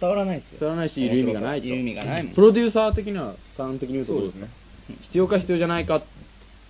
[0.00, 0.60] 伝わらないですよ。
[0.60, 1.66] 伝わらないしいる意味がないと。
[1.66, 2.34] いる意味がないもん。
[2.34, 4.46] プロデューサー的には端的に言うとどうですか？
[4.46, 6.02] そう必要か必要じゃないか。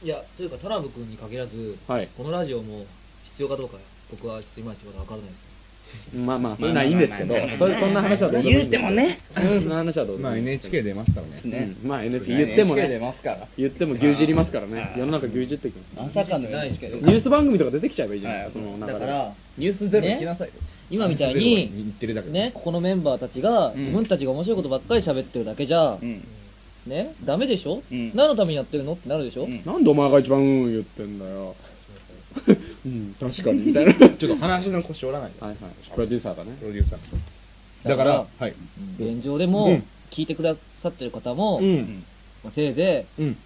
[0.03, 2.09] いや、というか、田辺君に限らず、はい。
[2.17, 2.85] このラジオも
[3.25, 3.79] 必要かどうか、
[4.17, 5.55] 僕はちょっといまいちまだ分からないです。
[6.15, 8.57] まあまあそういうのはいいんですけどそそんな話はどうでもいい。
[8.57, 9.21] 言うてもね。
[9.35, 11.43] そんな話はどうでまあ NHK 出ますからね。
[11.45, 11.89] ねうん。
[11.89, 13.49] まあ NHK 言っても NHK 出ねますから。
[13.57, 14.81] 言っても牛耳りますからね。
[14.81, 14.99] はい。
[14.99, 20.55] 世の中牛耳ってきままさかのないですけどすニュース番組とか出てきちゃえばいいじゃないですかだから、ニュースゼロ行きなさいよ、
[20.91, 26.25] 今みたい日に、ね、ここのメンバーたちが、ん自分たちが面白いことばっかり喋ってるだけじゃ、うん
[26.87, 31.55] ね、ダメでしょ、うん何のためにやってるのってなるでしょ、うんなんでお前が一番うん言ってんだよ
[32.85, 33.67] うん確かに。
[33.67, 35.41] みたいなちょっと話の腰折らないで。
[35.41, 35.73] はいはい。
[35.95, 36.57] プロデューサーだね。
[36.61, 37.89] プロデューサー。
[37.89, 38.55] だからはい。
[38.99, 42.05] 現状でもうん、聞いてくださってる方も、うん。
[42.43, 43.29] まあせいぜうん。
[43.31, 43.37] い、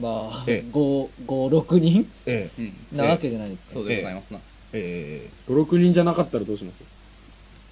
[0.00, 0.08] ま
[0.42, 0.70] あ、ええ。
[0.72, 2.62] 5、5、6人ええ。
[2.92, 3.74] うんなわけじゃないですか。
[3.74, 4.40] そうでございますな、
[4.72, 6.74] え56人じゃなかったらどうします？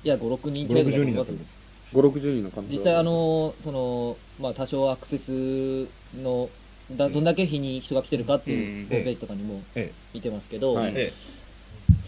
[0.05, 1.25] いや、5、6人え程度だと560思います。
[1.25, 6.49] 人だったら560人の可能性は実際、あのそのまあ、多少アクセスの
[6.91, 8.89] だどんだけ日に人が来てるかっていううん。
[8.89, 10.95] ホームページとかにもえ見てますけど、はい。
[10.97, 11.13] え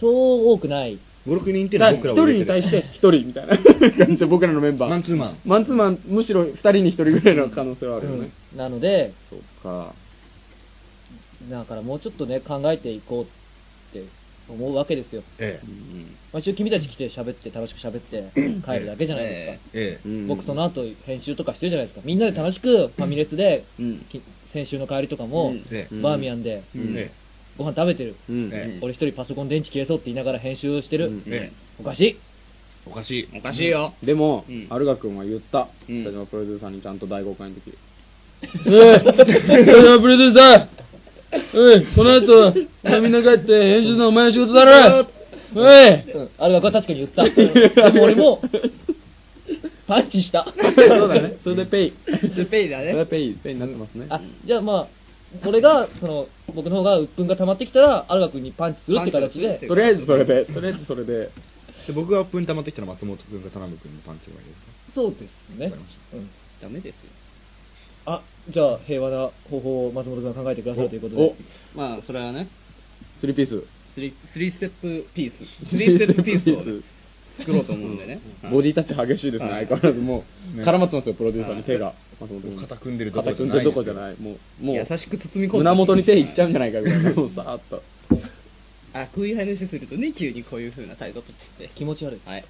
[0.01, 3.59] そう多くない、56人っていうのは一僕ら人に対して一人みたいな。
[3.59, 4.79] 感じで僕らのメン。
[4.79, 5.41] バーマンツーマン。
[5.45, 9.95] マンツーマンむしろ二人に一人ぐらいの可能性はあるよね、なので、そうか。
[11.51, 13.27] だからもうちょっとね、考えていこうっ
[13.93, 14.09] て
[14.53, 15.23] 思うわけですよ。
[15.39, 15.61] え
[16.33, 18.31] まあ、一応君たち来て喋って、楽しく喋って
[18.65, 19.71] 帰るだけじゃないですか。
[19.75, 20.27] ええ。
[20.27, 22.03] 僕その後編集とかしてるじゃないですか。
[22.05, 23.65] みんなで楽しくファミレスで、
[24.11, 24.23] き
[24.53, 26.03] 先週の帰りとかも、ええ。
[26.03, 26.95] バーミヤンで、うん。
[26.97, 27.13] え
[27.59, 28.17] ご飯食べてる。
[28.29, 28.51] うん。
[28.53, 28.79] ええ。
[28.83, 31.23] 俺一人パソコン電池切れそうって言いながら編集をしてる。
[31.27, 32.19] ええおかしい。
[32.87, 33.29] おかしい。
[33.37, 33.95] おかしいよ。
[34.03, 34.67] でも、うん。
[34.71, 35.69] アルガ君は言った。
[35.89, 36.03] うん。
[36.03, 37.75] 北島プロデューサーにちゃんと大公開の時。
[38.43, 40.90] えい北島プロデューサー
[41.55, 42.55] おい、この後、
[43.01, 45.07] みんな帰って編集のお前の仕事だろ
[45.55, 47.25] おいうんあれが確かに言った。
[47.25, 48.41] でも俺も、
[49.87, 50.45] パンチした。
[50.45, 51.37] そうだね。
[51.43, 51.93] それでペイ。
[52.35, 53.07] スペイだそれでね。
[53.07, 54.07] ペイ、ペイになってますね。
[54.09, 54.89] あ、じゃあまあ、
[55.45, 61.31] これが、その、僕の方が鬱憤が溜まってきたら、アルガ君にパンチするって形でパンチをするって、とりあえずそれで、とりあえずそれで。
[61.87, 65.99] で僕がプン溜まってきたら松本君が田辺君にパンチがいいですかそうですねわかりまし。
[66.13, 66.31] うん。
[66.61, 67.11] ダメですよ。
[68.07, 71.23] あ、じゃあ平和な方法を松本君が考えてくださるということで。
[71.23, 72.49] お、まあ、それはね、
[73.21, 73.65] スリーピース。
[73.95, 75.35] スリスリーステップピース。
[75.69, 76.83] スリーステップピースをね
[77.39, 78.21] 作ろうと思うんでね。
[78.51, 80.25] ボディタッチ激しいですね、はい相変わらずも
[80.55, 81.95] う、ね絡まってますよ、プロデューサーに手が。
[82.21, 84.17] 松本君肩組んでるどころ肩組んでるどころじゃない。
[84.21, 87.83] もう、もう、優しく包み込んで胸元に手いっちゃうんじゃないかぐらいの、も うさーっと。
[88.93, 91.71] あ、こういう話するとね、急にこういう風な態度とって。
[91.75, 92.21] 気持ち悪い。
[92.25, 92.45] はい。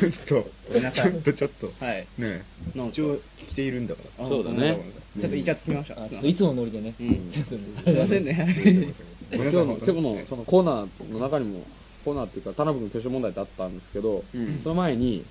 [0.00, 1.72] ちょっと、ごめんなさいちょっとちょっと。
[1.84, 2.06] はい。
[2.18, 2.44] ね
[2.74, 3.20] なんかえ一応
[3.50, 4.26] 来ているんだから。
[4.26, 6.02] あそうだねちょっとイチャつきました。
[6.02, 6.94] あちょっといつものノリでね。
[6.98, 8.94] うんちょっとねすいませんね。
[9.32, 11.64] 今日の、今日のそのコーナーの中にも、
[12.04, 15.24] コーナーっていうか、田辺君決勝問題ってあったんですけど、うんその前に、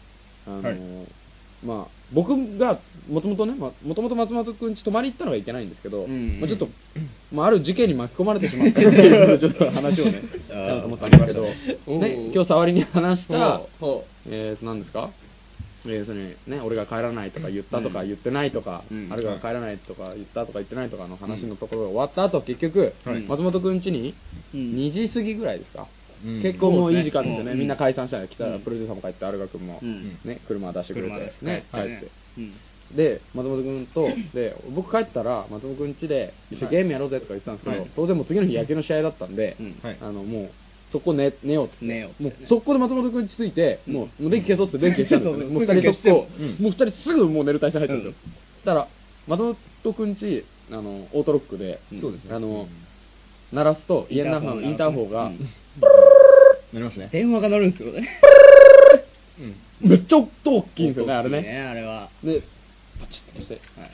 [0.45, 1.07] あの、はい
[1.65, 6.67] まあ、僕が、もともとね、もともと松本君家泊まり行ったのがいけないんですけど、うんまあ、ちょっと、
[7.31, 11.55] まあ、ある事件に巻き込まれてしまったっていう、 ちょっと話をね、あーやろうと思ったんですけど、ね。
[11.99, 15.09] ね、今日触りに話した、ほえーと、何ですか？
[15.85, 19.09] えー、それね、俺が帰らないとか言ったとかうん言ってないとか、うん。
[19.11, 24.13] あるいは帰らないとか言ったとか言ってないとかの話のところが終わった後、結局、はい松本くん家に
[24.53, 24.59] うん。
[24.75, 25.87] 2時過ぎぐらいですか、
[26.23, 26.41] うん。
[26.41, 28.61] 結構もういい時間ですよね、うんみんな解散したら来たら、うん。
[28.61, 30.19] プロデューサーも帰って、アルガ君も、うん。
[30.23, 31.89] ね、車出してくれて、ね、帰って。
[31.89, 32.11] 帰って。
[32.37, 32.53] うん。
[32.95, 37.89] で、松本君と、 で、僕帰ったら、松本君家で、一緒にゲームやろうぜとか言ってたんですけど、はい。
[37.95, 39.79] 当然もう次の日野球の試合だったんで、うん。
[39.81, 39.97] はい。
[39.99, 40.49] あの、もう、
[40.91, 41.85] そこ寝、寝ようっつって。
[41.85, 45.53] 寝ようもう、速攻で松本君家着いて、もう、もう電気消そうって電気消しちゃうんですよね。
[45.53, 46.27] もう二人速攻。
[46.39, 46.63] うん。
[46.63, 48.31] もう二人すぐもう寝る体勢入ってるんですよ。
[48.65, 48.87] たら、
[49.27, 52.33] 松本君家、あの、オートロックで、そうですね。
[52.33, 52.67] あの、
[53.53, 55.39] 鳴らすと、家の中のインターホンが、うん
[56.73, 57.09] なりますね。
[57.11, 58.09] 電話が鳴るんですよね。
[59.79, 61.59] めっちゃ音大きいんですよね、あれね。
[61.59, 62.09] あれは。
[62.23, 62.41] で、
[62.99, 63.91] パチッとして、はい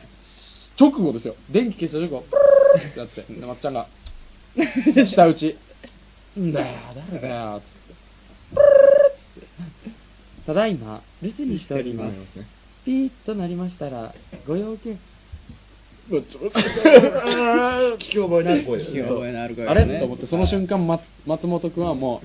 [0.80, 1.36] 直後ですよ。
[1.52, 3.88] 電気消した直後、ってやって、で、まっちゃんが、
[5.08, 5.58] 下打ち。
[6.40, 6.78] んだよ、
[7.12, 7.94] 誰だよ、つって。
[9.36, 9.90] プルーって
[10.46, 12.16] ただいま、留守にしております。
[12.86, 14.16] ピーッとなりましたら、
[14.48, 14.98] ご用件。
[16.10, 20.00] 聞き覚えのある声です聞き覚えのある声ねれ？
[20.00, 22.22] と思って、その瞬間、松松本君はも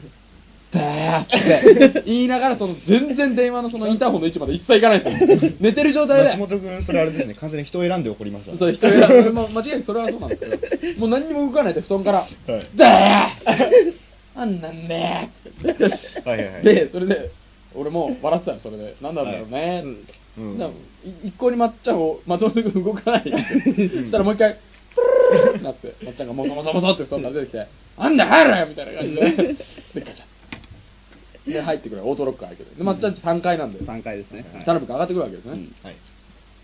[0.72, 5.52] う、だーって言いながら、その全然電話のそのインターホンの位置まで一切行かないんですよ。
[5.60, 6.30] 寝てる状態で。
[6.36, 8.56] 松本君、それあれですね、完全に人を選んで怒りました。
[8.56, 9.32] そう、人選ぶ。
[9.32, 10.46] もう間違いなくそれはそうなんですけ
[10.94, 12.30] ど、もう何にも動かないで布団から、はい
[12.76, 13.94] だー
[14.36, 15.84] あんなんでーって
[16.28, 17.30] はいはいはいで、それで、
[17.74, 18.96] 俺も笑ってたの、それで。
[19.00, 19.82] なんなんだろうね。
[19.84, 20.74] いうん。
[21.22, 23.30] 一向にまっちゃんを、松本君動かない。
[23.30, 24.58] そしたらもう一回、
[24.94, 25.00] プ
[25.36, 27.66] ルーってなって、まっちゃんがもそもそもそって布団から出てきて、
[27.96, 29.54] あんだ入れみたいな感じで、
[29.94, 31.52] で、ガチャ。
[31.52, 32.64] で、入ってくる、オートロック入って。
[32.64, 34.44] で、まっちゃんち3階なんで、3回ですね。
[34.64, 35.52] 田辺君上がってくるわけですね。
[35.52, 35.74] うん。
[35.82, 35.96] はい。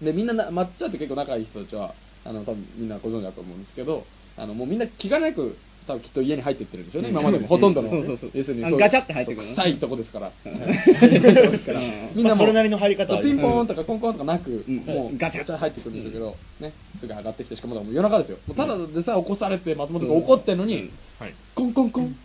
[0.03, 1.95] で、みんなな、抹茶って結構仲いい人たちは、
[2.25, 4.07] あの、多分みんなご存知だと思うんですけど、
[4.37, 5.57] あの、もうみんな気兼ねなく、
[5.87, 7.91] 多分きっと家に入ってってるんでしょうね、今までもほとんどの。
[7.91, 8.31] そうそうそう。
[8.35, 10.33] 要するにあガチャって入ってくるそう臭いとこですから。
[10.45, 10.59] うん。
[10.59, 11.81] ですから。
[11.81, 12.11] うん。
[12.15, 14.77] みんなもうまあそれなりの入り方ピンポーンとかコンコンとかなく、うん。
[14.79, 15.41] もうガチャ。
[15.41, 18.39] ガチャ入ってくるんだけど、ね、すぐ上がってきて、しかももう夜中ですよ。
[18.47, 21.35] もうただでさえ起こされて、松本が怒ってんのに、はい。
[21.55, 22.17] コンコンコン。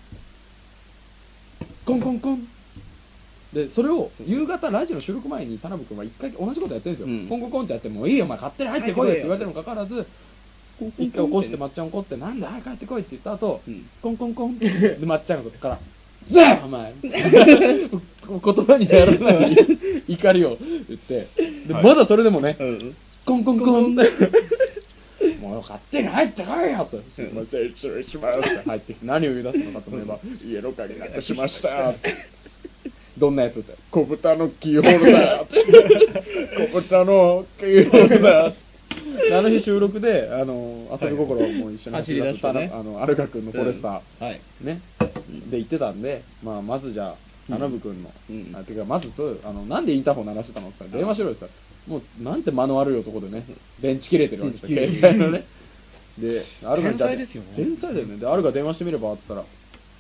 [1.85, 2.47] コンコンコン。
[3.53, 7.07] で、それを夕方ラジオの収録前に田辺君は一回同じことやってるんですよ。
[7.07, 7.27] うん。
[7.29, 10.05] コンコンコンってやって、もういいよ、お前勝手に入ってこいよって言われてるにもかかわらず、
[10.97, 13.89] 一回起こして、まっちゃん怒って、なんで早く帰ってこいって言った後、うん。
[14.01, 15.79] コンコンコンって、で、まっちゃんがそこから、
[16.29, 16.93] ずえお前。
[17.01, 19.57] 言葉にならない
[20.07, 21.27] 怒りを言って、
[21.67, 21.83] で、はい。
[21.83, 22.95] まだそれでもね、うん。
[23.25, 28.39] コンコンコンって、もう勝手に入ってこいよって、すいません、失礼します。
[28.39, 31.91] って入ってきて、何を言い出すのかと思えば、家の鍵なくしました。
[31.91, 32.13] って。
[33.17, 35.63] どんなやつって、小豚のキーホルダーって。
[36.73, 38.64] 小豚のキーホルダーって。
[39.31, 42.71] あの日収録で、あの、遊び心も一緒に走り出したね。
[42.73, 44.41] あの、アルカ君のフォレスター、はい。
[44.61, 44.81] ね、
[45.49, 47.17] で行ってたんで、まあ、まずじゃあ、
[47.49, 48.55] 田辺君の、うん。
[48.55, 53.45] あてか、まずそう、あの、なんでインターホン鳴らしてたのって言ったら、電話しろよって言ったら、もう、なんて間の悪い男でね、
[53.79, 55.47] 電池切れてるわけですよ、携帯のね。
[56.17, 57.53] で、 天才ですよね。
[57.55, 58.17] 天才だよね。
[58.17, 59.45] で、アルカ電話してみればって言っ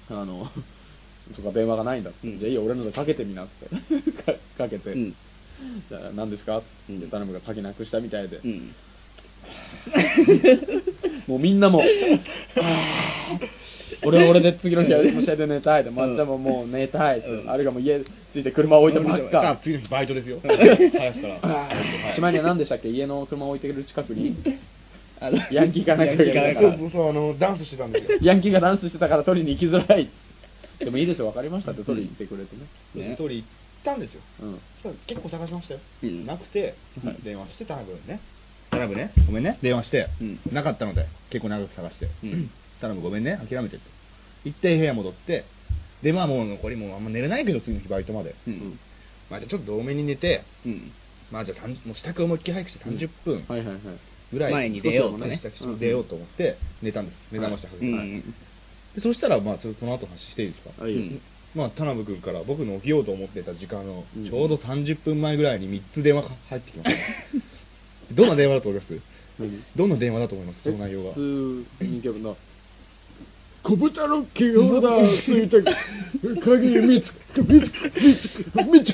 [0.07, 0.51] たら、あの、
[1.35, 2.39] そっか電話がないんだって、うん。
[2.39, 3.69] じゃあいいよ、俺のでかけてみなって。
[4.23, 5.15] かかけて、うん
[5.89, 6.59] じゃあ何ですか？
[6.59, 8.75] って頼むが鍵なくしたみたいで、うん。
[11.27, 11.83] もうみんなも、
[14.03, 17.49] 俺は俺で次の日は試合で寝たいで、まっちゃんももう寝たいって、うん。
[17.49, 17.99] あるいはもう家
[18.33, 19.59] 着いて車置いてばっさあか。
[19.63, 20.39] 次の日バイトですよ。
[20.43, 20.57] 早
[21.13, 21.69] くから。
[22.15, 22.89] 島には何でしたっけ？
[22.89, 24.35] 家の車置いてる近くに。
[25.21, 26.61] あのヤンキーがなんか。
[26.61, 30.09] そうそうそうあのダンスしてたんですよヤンキーがダンスしてたから取りに行きづらい。
[30.79, 33.09] でもいいですよ、分かりましたって取りに行ってくれてね。
[33.11, 33.15] ね。
[33.15, 33.45] 通り行
[33.85, 34.21] ったんですよ。
[34.41, 34.59] うん。
[34.81, 36.73] そしたら結構探しましたよ、うんなくて、
[37.05, 37.21] はい。
[37.23, 38.19] 電話して田辺にね。
[38.71, 39.13] 田辺ね？
[39.27, 39.59] ごめんね。
[39.61, 40.39] 電話して、うん。
[40.51, 42.49] なかったので結構長く探して、うん。
[42.81, 43.37] 田辺ごめんね。
[43.47, 43.83] 諦めてと
[44.43, 45.45] 一回部屋戻って
[46.01, 48.79] でまあもう残りもうあんま寝れないけど次の日バイトまで、うん。
[49.29, 50.91] まあじゃあちょっと多めに寝てうん。
[51.31, 53.79] まあじゃあさんもう支度を思いっきり早くして30分はいはいはい。
[54.31, 55.39] ぐらい、前に出ようとね。
[55.79, 57.17] 出ようと思って寝たんです。
[57.31, 58.35] 目覚ましてう外して、ん。
[58.95, 61.01] でそしたらまあちょっとこの後話していいですか、あいいよ。
[61.01, 61.21] うん
[61.55, 64.25] まあ、田辺君から僕の起きようと思ってた時間のうん。
[64.29, 66.95] ちょうど30分前ぐらいに3つ電話が入ってきました、
[68.13, 68.99] どんな電話だと思います？
[69.39, 69.63] 何？
[69.75, 70.61] どんな電話だと思います？
[70.63, 72.37] その内容が普通人気分の。
[73.63, 75.63] 小豚のキーホルダーついて
[76.39, 77.11] 鍵見つ
[77.47, 78.29] 見つ見つ
[78.69, 78.93] 見つ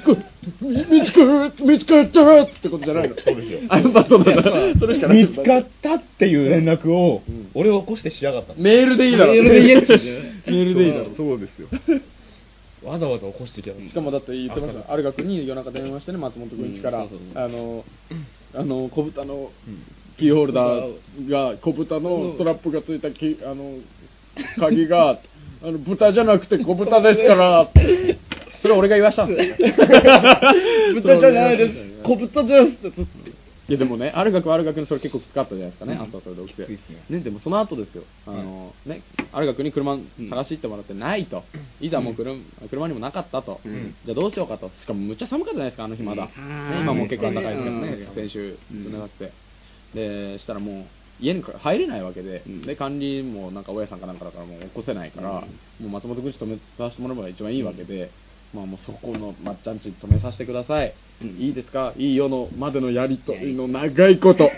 [0.89, 11.68] 見つ見つかったってことじゃないのそうですよあやっぱそうなんだそれしかない見つかったっていう連絡をうん俺を起こしてしやがったのメールでいいだろメールでいいだろそうですよ
[12.84, 17.06] わざわざ起こしてきたのしかもだって言ってましたアルガ君に夜中電話してね松本君家から、
[17.36, 17.86] あの
[18.54, 19.52] あの小豚の
[20.18, 23.76] キーホルダーが小豚のストラップがついたきあの
[24.60, 25.20] 鍵が
[25.64, 27.70] あの豚じゃなくて小豚ですから。
[28.62, 29.70] それ俺が言わしたんですよ。
[30.94, 31.76] 豚じゃないです。
[32.04, 33.31] 小豚ですって。
[33.72, 36.02] いやでもね、アルガ君はアルガ君それ結構きつかったじゃないですかね、うん。
[36.02, 36.64] 朝それで起きて。
[36.64, 37.20] きついっすね。
[37.20, 39.02] ね、でもその後ですよ、あの、ね、
[39.32, 41.46] アルガ君に車探し行ってもらってないと。
[41.80, 42.36] いざもう車
[42.70, 43.62] 車にもなかったと。
[43.66, 43.96] ん。
[44.04, 44.70] じゃあどうしようかと。
[44.82, 46.26] しかもむっちゃ寒かったじゃないですか、あの日まだ。
[46.26, 46.82] ねうん。
[46.82, 48.92] 今もう結構暖かいですけどねうん、先週、うん。
[48.92, 49.32] 冷たくて。
[49.96, 50.86] で、したらもう、
[51.22, 52.62] 家に入れないわけで、うん。
[52.64, 55.46] で、管理もなんか大家さんかなんかだからもう起こせないから、も
[55.80, 58.12] う松本君ち止めさせてもらえば一番いいわけで、
[58.54, 60.93] まあもうそこのまっちゃんち止めさせてください。
[61.22, 61.93] うんいいですか？
[61.97, 64.49] いいよのまでのやりとりの長いこと。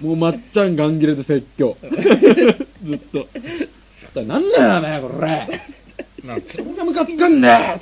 [0.00, 1.76] もうまっちゃんガン切れで説教。
[1.82, 2.98] ずっ
[4.14, 4.24] と。
[4.24, 5.60] なんだよね、これ。
[6.24, 7.78] なそんなムカつくんだよ。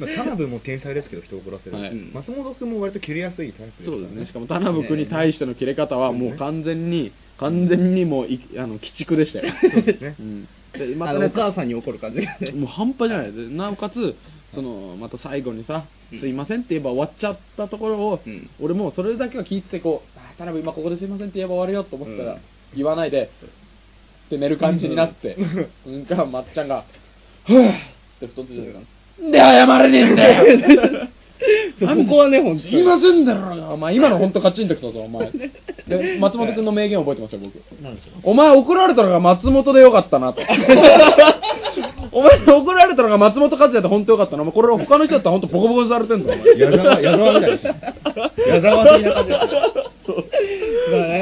[0.00, 4.26] まあ田辺も天才ですけど人を怒らせる、はい松本君も割と切れやすいタイプそうですね。
[4.26, 9.52] しかも田田辺君に対しての切れ方はもう完全に、完全にもうい、あの、鬼畜でしたよ。
[9.60, 10.48] そうですねうん。
[10.72, 12.52] で、またねお母さんに怒る感じがね。
[12.52, 14.14] もう半端じゃないでなおかつ
[14.56, 15.84] そのまた最後にさ
[16.18, 18.48] 「すいません」って言えば終わっちゃったところを、うん。
[18.58, 22.40] 俺もうそれだけは聞いててこう「あ田辺今ここですいません」って言えば終わるよと思ったら、うん。
[22.74, 23.30] 言わないで
[24.26, 25.36] って寝る感じになって
[25.86, 26.06] うん。
[26.06, 26.84] かまっちゃんが
[27.44, 27.72] 「ふぅ」っ
[28.18, 28.78] て太ってたか
[29.20, 31.08] ら「で謝れねえんだよ」
[31.78, 35.30] そうここはね、本当すいませんだろお前今の本当カチンときたぞお前。
[35.86, 37.62] で松本君の名言覚えてますよ僕。
[38.22, 40.42] お前怒られたのが松本でよかったなと。
[42.12, 46.58] お前怒られたのが松本和也で本当よかったなお前これ他の人だったら本当ボコボコにされてんだよお前。
[46.58, 47.80] 矢沢矢沢みたいですね
[48.48, 50.24] 矢沢的な感じですよ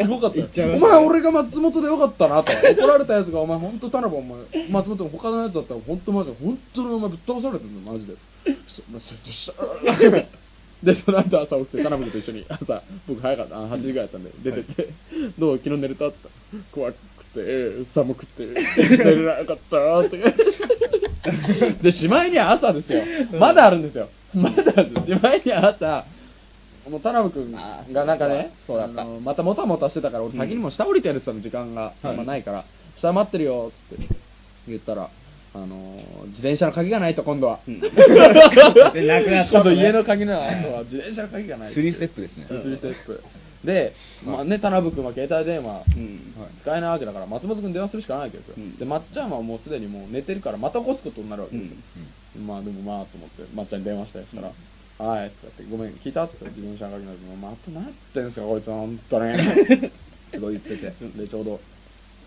[0.03, 0.39] すごかった。
[0.39, 2.53] よ言っちゃいまおした前俺が松本でよかったなと。
[2.53, 4.39] 怒られたやつがお前本当田辺お前。
[4.71, 9.55] 松本他のやつだったら本当マジで本当にお前ぶっ飛ばされてんだよマジですいませんでした
[10.84, 13.57] でその後朝起きて田辺君と一緒に朝僕早かった。
[13.57, 14.88] あ8時ぐらいだったんで出てって
[15.38, 16.28] 「どう昨日寝れた?」って
[16.72, 16.97] 怖く
[17.34, 20.18] て寒くて寝れなかったって。
[21.82, 23.03] でしまいには朝ですよ。
[23.38, 24.11] まだあるんですよ。
[24.34, 26.05] まだあるんですしまいには朝。
[26.90, 29.07] もう田辺君がなんかね、そうだった。
[29.07, 32.66] またもたもたしてたから、俺先にもう下降りてやるってたの時間があんまないから、
[32.99, 34.14] 下待ってるよっつって
[34.68, 35.09] 言ったら、
[35.55, 37.61] あのー自転車の鍵がないと今度は。
[37.69, 37.89] んで
[39.07, 41.75] なくなったとね今度家の鍵の後は自転車の鍵がない。
[41.75, 43.23] スリーステップですねスリーステップ。
[43.65, 43.95] で、
[44.25, 46.35] まあね、田辺君は携帯電話うん。
[46.61, 48.55] 使えないわけだから、松本君電話するしかないわけですよ。
[48.59, 52.47] うんで、まっちゃんはもうすでにもう寝てるから、また起こすことになるわけうですよん。
[52.47, 54.53] まあでもまあと思って、まっちゃんに電話したりしたら、
[54.99, 56.25] はいって言って、ごめん、聞いた？
[56.25, 59.39] って言ったら自転車の鍵なんて、また何やってんすか、こいつは、本当に。
[60.35, 60.93] すごい言ってて、
[61.23, 61.61] で、ちょうど、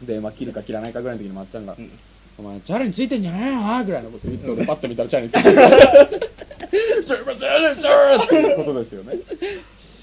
[0.02, 1.92] 電話切るか切らないかぐらいの時にまっちゃんが、うん
[2.40, 5.58] お前、チャリについてんじゃないのぐらいのこと言って、俺パッと見たらチャリについてる。
[5.58, 9.14] すいませんでしたっていうことですよね。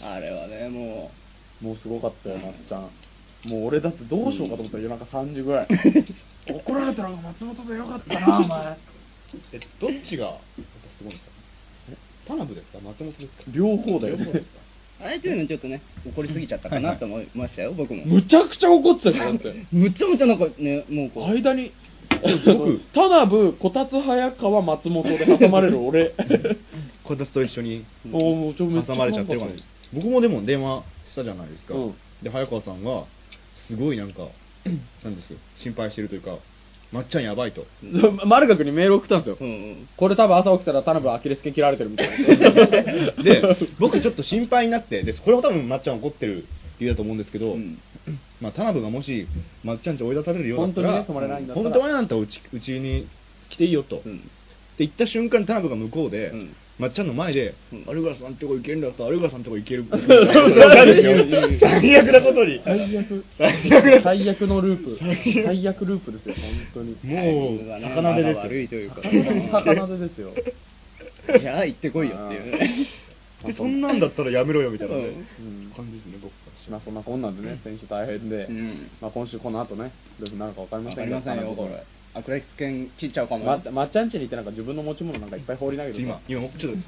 [0.02, 1.10] あれはね、も
[1.60, 2.90] もうすごかったよ、まっちゃん。
[3.48, 5.68] もう俺だってどうしようかと思ったら夜中3時ぐらい。
[6.50, 8.76] 怒られたのが松本でよかったな、お前。
[9.52, 10.40] えどっちがやっぱ
[10.98, 11.30] すごいんですか？
[11.92, 12.78] え田辺ですか？
[12.84, 13.42] 松本ですか？
[13.52, 14.58] 両方だよ両方ですか
[15.00, 18.04] う、あれというのちょっとね、怒りすぎちゃったかなと思いましたよ、僕も。
[18.04, 19.54] むちゃくちゃ怒ってたよ、だって。
[19.72, 21.72] むちゃむちゃなんかね、もうこう、間に、
[22.46, 26.12] 僕、田辺、こたつ早川、松本で挟まれる俺。
[27.04, 29.62] こたつと一緒に挟まれちゃってるかもしれない
[29.92, 33.04] 僕もでも電話したじゃないですか、うんで早川さんが
[33.68, 34.28] すごいなんか
[35.04, 36.38] なんですよ心配してるというか
[36.90, 37.66] まっちゃんやばいと
[38.24, 39.36] 丸学にメール送ったんですよ。
[39.38, 39.88] うんうん。
[39.96, 43.12] これ多分朝起きたら田辺アキレス腱切られてるみたいな。
[43.22, 46.46] で僕ちょっと心配になってでこれも多分まっちゃん怒ってる
[46.78, 47.78] 理由だと思うんですけど、うん
[48.40, 49.26] まあ、田辺がもし
[49.62, 51.70] まっちゃんち追い出されるようだったら本当にね泊まれないんだったら。
[51.70, 53.08] 本当はあんたうちうちに
[53.48, 54.16] 来ていいよと、うん。
[54.16, 54.22] って
[54.78, 56.56] 言った瞬間田辺が向こうで、うん。
[56.76, 57.84] まっちゃんの前で、うん。
[57.96, 59.84] 有川さんとこ行けるんだったら有川さんとこ行ける。
[59.88, 59.98] 最
[61.96, 62.60] 悪なことに。
[62.64, 63.24] 最悪。
[64.02, 64.98] 最悪のループ。
[64.98, 65.84] 最悪。
[65.84, 66.42] ループですよ、本
[66.74, 66.96] 当に。
[67.04, 68.40] もう魚手ですよ。
[68.42, 69.02] 悪いというか。
[69.62, 70.34] 魚手ですよ。
[71.38, 72.88] じゃあ行ってこいよっていうね。
[73.46, 75.70] でそんなんだったらやめろよみたいなね、うん。
[75.76, 76.32] 感じですね僕
[76.70, 81.20] まあそんなこんなんでね、選手大変で、うんまあ今週この後ね、どういうふうになるかわかりまわせんけど。
[81.20, 81.84] かりませんよ、これ。
[82.14, 83.60] アクレス腱切っちゃうかもよ。
[83.66, 86.78] ままっちゃんちに行ってなんか自分の持ち物なんかいっぱい放り投げて今今もうちょっと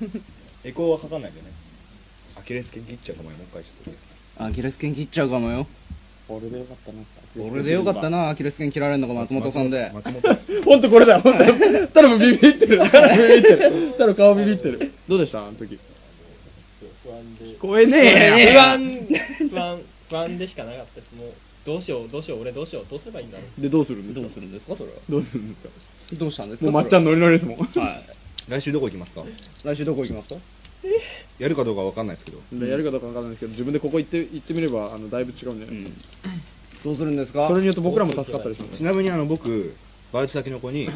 [0.64, 1.48] エコーはかかんないでね
[2.38, 3.94] アキレス腱切っちゃうかもよもう一回ちょっ
[4.38, 5.66] とアキレス腱切っちゃうかもよ。
[6.28, 6.98] 俺でよかったな。
[7.50, 9.90] 俺でよかったな、アキレス腱切られるのが松本さんで。
[9.94, 10.20] 松本
[10.64, 12.78] 本当これだよ、本当 ただビビってる。
[12.78, 13.94] ただビビってる。
[13.96, 14.92] ただ顔ビビってる。
[15.08, 15.78] どうでしたあの時？
[17.06, 19.08] 聞こえねえ不安、
[19.48, 19.80] 不安、
[20.10, 21.14] 不安でしかなかったです。
[21.14, 21.32] もう、
[21.64, 23.60] どうしよう、どうしよう、俺どうしよう、どうすればいいんだろう。
[23.60, 24.22] で、どうするんですか？
[24.22, 24.98] どうするんですか、それは。
[25.08, 25.68] どうするんですか？
[26.18, 26.64] どうしたんですか？
[26.64, 27.58] もうまっちゃんノリノリですもん。
[27.58, 27.68] は。
[28.48, 29.20] 来週どこ行きますか？
[29.20, 29.24] い。
[29.62, 30.34] 来週どこ行きますか？
[31.38, 32.42] やるかどうかわかんないですけど。
[32.58, 36.00] でやるかどうかわかんないですけど、自分でここ行って、行ってみれば、あの、だいぶ違うんじゃないですか。
[36.82, 37.46] どうするんですか？
[37.48, 38.78] それによって僕らも助かったりします。
[38.78, 39.76] ちなみにあの僕
[40.12, 40.88] バイト先の子に、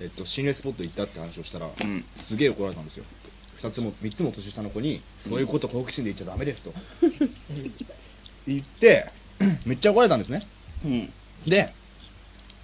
[0.00, 2.04] えっと、心霊スポット行ったって話をしたら、ん。
[2.28, 3.04] すげえ怒られたんですよ
[3.62, 6.72] 2つも3つも年下の子に、そういうこと好奇心で言っちゃダメですと
[8.46, 9.10] 言って
[9.66, 10.46] めっちゃ怒られたんですね
[10.84, 11.12] うん。
[11.48, 11.72] で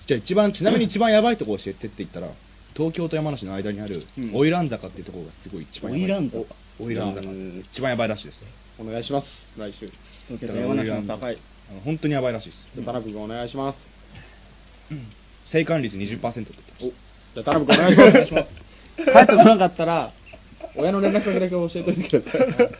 [0.06, 2.28] じゃあ一番ちなみに一番やばいとこ教えてって言ったら
[2.74, 9.26] 東京と山梨の間にあるうん花魁坂っていうところがすごい一番やばい花魁坂花魁坂うん一番やばいらしいですお願いします。
[9.58, 9.90] 来週。
[10.28, 11.38] 東京と山梨の境。
[11.84, 13.76] 本当にやばいらしいですじゃあ、田辺君お願いします。
[15.50, 16.92] 生還率20%って言ってまし
[17.34, 18.08] たじゃあ、田辺君。
[18.08, 18.48] お願いします。
[19.02, 20.12] 帰ってこなかったら、
[20.76, 22.40] 親の連絡先だけ教えておいてください。
[22.44, 22.72] はい。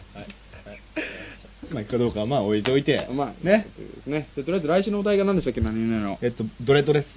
[1.70, 3.66] まあ、行くかどうかはまあ置いといて、まあ、ね。
[3.76, 4.28] というですね。
[4.36, 6.18] でとりあえず来週のお題が何でしたっけ何々の。
[6.22, 7.08] えっと、ドレッドです。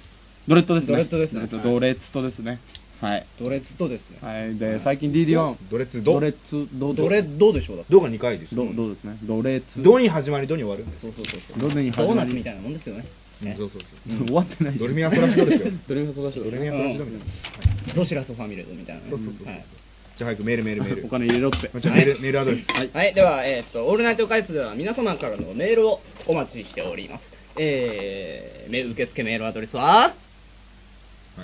[0.48, 0.92] ドレッドですね。
[0.92, 2.58] ドレッドですねえっとはいドレッドですね。
[3.00, 3.26] はい。
[3.40, 4.18] ドレッツとですね。
[4.20, 4.56] はい。
[4.56, 5.56] で、最近 DD1。
[5.70, 7.92] ドレッツドドレッツ、ド、ドレッドでしょうだって。
[7.92, 8.54] ドが2回です。
[8.54, 9.18] ド、ドですね。
[9.24, 9.82] ドレッツ。
[9.82, 11.02] ドに始まり、ドに終わるんです。
[11.02, 11.70] そうそうそうそう。
[11.70, 13.04] ドに始まりドーナツみたいなもんですよね。
[13.40, 14.26] ねそうそうそう。
[14.26, 15.72] 終わってないしドレミアソラシドですよ。
[15.88, 16.44] ドレミアソラシド。
[16.44, 17.94] ドレミアソラシドみたいな。
[17.94, 19.10] ドシラスファミレードみたいなね。
[19.10, 19.46] そうそうそう。
[19.46, 19.64] はい
[20.22, 21.06] じゃあ早くメールメールメール。
[21.06, 21.58] お金入れろって。
[21.80, 22.66] じゃあメール、メールアドレス。
[22.70, 22.90] はい。
[22.92, 27.22] はい、では、えーっと、オールナイト開発では皆様からのメールをお待ちしております。
[27.58, 30.14] えー、メ受付メールアドレスは、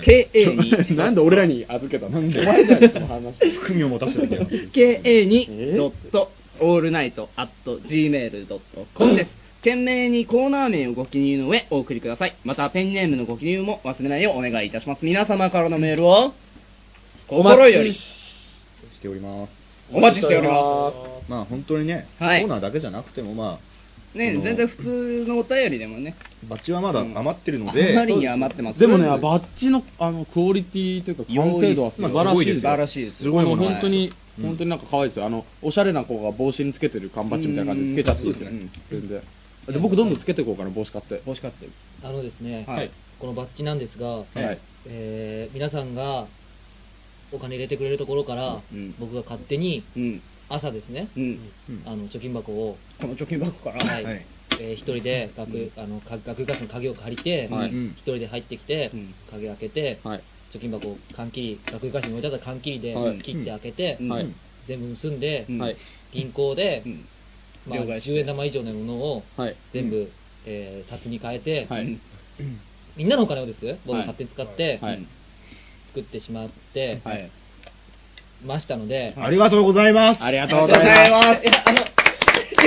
[0.01, 2.07] KA に、 なんで俺らに預けた？
[2.09, 3.39] のお前じゃん、その話。
[3.51, 4.45] 含みを持たせておいてよ
[5.01, 9.39] KA に、ドット、オールナイト、アット、gmail.com です。
[9.59, 12.35] 懸命にコーナー名をご記入の上お送りください。
[12.45, 15.03] また、ペンネームのご記入も忘れないようお願いいたします。
[15.03, 16.33] 皆様からのメールを、
[17.27, 17.93] 心より
[18.99, 19.53] しております。
[19.91, 20.53] お待ちしておりま
[21.27, 23.59] まあ本当にね、はいコーナーだけじゃなくてもま
[24.13, 24.17] す。
[24.17, 32.61] ね、あの全然普通のお便りでもね、あ、バッチはまだ余ってるのあで、まりに余ってますでもね、バッジのあのクオリティというか、完成度は素晴らしいですよ。
[32.61, 35.25] 素晴らしいですすごいもの、はい本当に、うん本当になんか可愛いですよ。
[35.25, 38.71] あの、おしゃれな子が帽子につけてる缶バッジみたいな感じでつけちゃっていいですねうん。
[38.89, 39.21] 全然。
[39.67, 41.21] で僕どんどんつけていこうかな、帽子買って。
[41.25, 41.71] 帽子買ってる。
[42.01, 42.89] あのですね、はい
[43.19, 46.27] このバッジなんですが、はいえー皆さんが
[47.31, 48.95] お金入れてくれるところから、うん。
[48.99, 50.23] 僕が勝手にうん。
[50.47, 51.53] 朝ですね、うん。
[51.85, 54.03] あの貯金箱を、この貯金箱から、はい。
[54.05, 54.27] はい。
[54.59, 57.69] えー一人で学,、あのか学ガスの鍵を借りて、はい。
[57.69, 59.15] 一人で入ってきて、うん。
[59.29, 60.23] 鍵開けて、はい。
[60.51, 63.21] 貯金箱を缶切り学ガスに置いてあった缶切りではい。
[63.21, 64.09] 切って開けて、うん。
[64.09, 64.35] はい。
[64.67, 65.59] 全部盗んで、うん。
[65.59, 65.77] はい。
[66.11, 67.09] 銀行で、うん。
[67.65, 68.09] まあ、両替して。
[68.09, 69.57] 10円玉以上のものをはい。
[69.71, 70.11] 全部、
[70.45, 72.01] えー札に変えて、はい。
[72.95, 74.07] みんなのお金をです僕はい。
[74.07, 75.18] が勝手に使って、はい
[75.89, 77.31] 作ってしまって、はい。
[78.45, 80.23] ましたので、ありがとうございます。
[80.23, 81.99] ありがとうございます。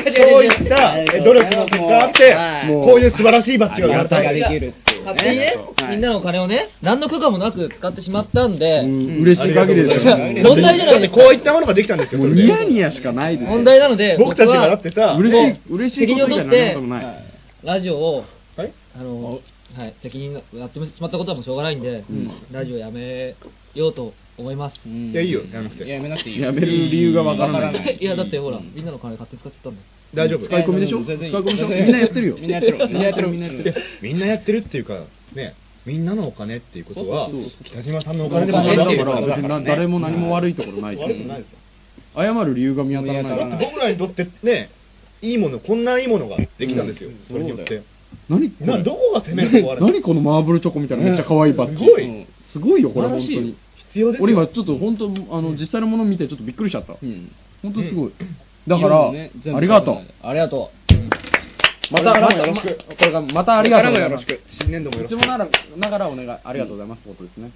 [0.04, 10.16] そういったえ努力の結果があってはい、こういう素晴らしいバッジが生まれたありがたいができるっていうね勝手にね、はいみんなのお金をね、何の許可もなく使ってしまったんで、うん嬉しい限りですよ。
[10.16, 12.20] 問題じゃないですかこういったものができたんですよ。
[12.20, 13.50] ニヤニヤしかないですよ。
[13.50, 17.24] 問題なので、僕たちがだはってさ、嬉しい嬉しいことじゃ何ともない。
[17.64, 18.24] ラジオを、
[18.56, 19.40] はいあの、
[19.76, 22.04] はい、責任がやってしまったことはもうしょうがないんで、
[22.50, 23.34] ラジオやめ
[23.74, 24.80] ようと思います。
[24.86, 25.84] いや、いいよ、やらなくて。
[25.84, 26.38] いや、やめなくていい。
[26.38, 26.46] よ。
[26.46, 27.96] やめる理由がわからない。
[27.96, 29.78] いいや、だってほら、みんなの金勝手に使っちゃったんだ。
[29.78, 29.84] よ。
[30.14, 30.44] 大丈夫？
[30.44, 31.02] 使い込みでしょ？
[31.04, 31.32] 全然いい。
[31.32, 31.68] 使い込みでしょ？
[31.68, 32.36] みんなやってるよ。
[32.36, 32.88] みんなやってる。
[32.88, 33.74] みんなやってる、みんなやってる。
[34.02, 35.54] みんなやってるっていうか、ね、
[35.86, 40.96] みんなのお金っていうことはそう北島さんのお金でだかもないら別にな誰も何も悪いところない。
[40.96, 41.58] し悪くないですよ。
[42.14, 43.64] 謝る理由が見当たらない。
[43.64, 44.70] 僕らにとってね
[45.22, 47.82] いいものこんないいものができたんですよ、それによって
[48.28, 48.66] 何これ？
[48.78, 49.80] などこが攻めるとこある？
[49.82, 52.04] 何このマーブルチョコみたいなめっちゃ可愛いバッジすごい。
[52.04, 52.26] うん。
[52.52, 53.34] すごいよこれ素晴らしい。
[53.34, 53.56] よ本当に。
[53.88, 54.24] 必要ですよ。
[54.24, 55.04] 俺今ちょっと本当
[55.36, 56.96] あの実際のもの見てちょっとびっくりしちゃった。
[57.02, 57.32] うん。
[57.62, 58.12] 本当すごい。
[58.68, 59.30] だからね。
[59.42, 59.96] 全部ありがとう。
[60.22, 60.70] ありがと
[61.90, 62.66] またまたよろしく。
[62.88, 64.26] まこれがまたありがとうございます。
[64.60, 65.18] 新年度もよろしく。
[65.18, 67.00] いつもならながらお願いありがとうございます。
[67.00, 67.52] ってことですね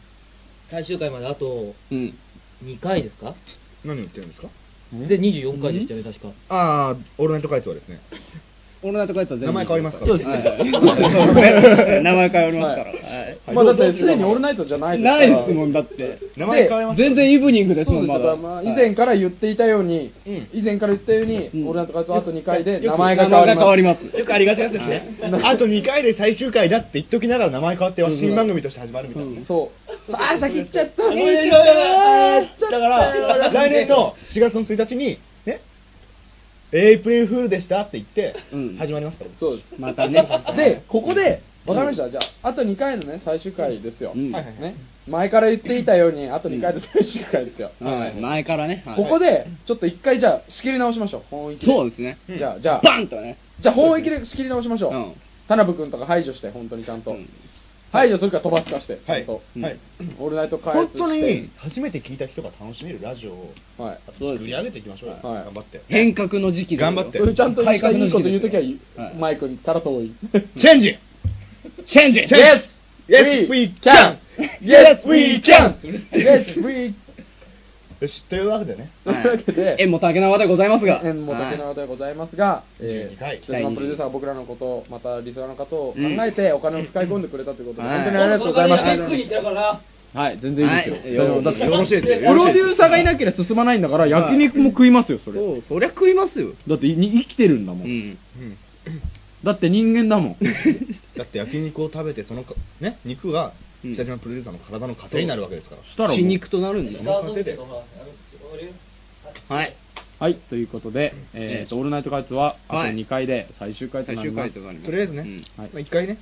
[0.71, 2.15] 最終回まであとううん。
[2.65, 3.35] 2回ですか？
[3.85, 4.49] 何言ってるんですか？
[4.93, 6.33] で24回でしたよね、確か。
[6.49, 8.01] ああオールナイトカイトはですね
[8.87, 9.53] オールナイトカイトは全部。
[9.53, 10.05] 名前変わりますか？
[10.05, 10.31] らそうです。
[10.31, 12.91] ね名前変わりますから。
[12.91, 15.19] はいまあだってすでにオールナイトじゃないですから。
[15.19, 16.19] ないですもんだって。
[16.37, 18.27] 名前変わります全然イブニングですもんまだ。
[18.27, 18.37] よ。
[18.37, 21.67] まあ以前から言っていたように、うん以前から言ったように、うん。
[21.69, 23.57] オールナイトカイトはあと2回で名前が変わります。
[23.57, 24.19] 名前が変わります。
[24.19, 25.19] よくありがちなやつですね。
[25.43, 29.31] あと2回で最終回だって言っときながら名前変わっては新番組として始まるみたいな。
[29.31, 29.71] ねそ
[30.09, 30.13] う。
[30.13, 31.03] さあ先行っちゃった。
[31.03, 35.19] だから来年の 4月の1日にね
[36.73, 38.77] エイプリルフールでしたって言ってうん。
[38.77, 39.69] 始まりますからそうです。
[39.79, 40.27] またね。
[40.57, 44.33] でここでわかりました、じゃああと2回のね最終回ですよ、うん。
[44.33, 44.63] はいはいはい。
[44.63, 44.77] ね、
[45.09, 48.83] 前から言っていたようにあと2回で最終回ですよ、はい前からね。
[48.87, 51.23] はいここでちょっと1回じゃあ仕切り直しましょう。
[51.31, 51.73] 本域で。
[51.73, 52.19] そうですね。
[52.29, 52.81] じゃあじゃあ。
[52.83, 53.37] バンとね。
[53.61, 55.13] じゃあ本域で仕切り直しましょう、うん。
[55.49, 57.29] 田辺君とか排除して本当にちゃんと、うん
[57.93, 59.25] 排除するか飛ばすかして、はい。
[59.27, 59.79] ちゃんとはい。
[60.19, 64.01] オールナイト開本発して当に初めて聞いた人が楽しめるラジオをはい。
[64.19, 65.15] 作り上げていきましょうよ。
[65.23, 65.45] はい。
[65.45, 65.83] 頑張って。
[65.89, 66.93] 変革の時期ですよ。
[66.93, 67.19] 頑張って。
[67.19, 69.15] それちゃんと改革いいこと言うときははい。
[69.15, 70.15] マイクから遠い
[70.59, 70.99] チェンジ。
[71.87, 72.21] チェンジ。
[72.21, 72.77] Yes!
[73.09, 74.19] Yes, we can!
[74.61, 75.77] Yes, we can!
[76.13, 77.06] Yes, we よ
[78.07, 78.91] しというわけでね。
[79.05, 79.15] とい。
[79.15, 81.01] うわけで、縁も竹縄でございますが。
[81.05, 83.39] 縁も竹縄でございますが、え12回。
[83.39, 87.97] ー、北島プロデューサーは僕らのこと、またリスナーの方を考えてお金を使い込んでくれたということで、はい。
[87.99, 88.89] 本当にありがとうございました。
[90.15, 90.95] はい、全然いいですよ。
[90.95, 91.13] はい。
[91.13, 92.19] でもだってよろしいですよ。
[92.19, 95.39] プロデューサーがいなければ進まないんだから、焼肉も食いますよ、それ。
[95.39, 96.53] そうそりゃ食いますよ。
[96.67, 97.85] だってい生きてるんだも。
[97.85, 97.93] うんん。
[97.93, 98.59] うん。
[99.45, 100.37] だって人間だもん。
[101.17, 103.53] だって焼肉を食べてそのかね肉が
[103.89, 103.95] うん。
[103.95, 105.83] 北島プロデューサーの体の糧になるわけですから。
[105.83, 106.83] したらもう死肉となる。
[106.83, 107.59] んだその糧で
[109.49, 109.77] はい。
[110.19, 112.95] はい、ということで、えーと、オールナイトカイツは、あとはい。
[112.95, 114.51] 2回で最終回となります。
[114.51, 114.87] 回となります。
[114.87, 115.63] とりあえずねうん。
[115.63, 115.73] はい。
[115.73, 116.19] まあ一回ね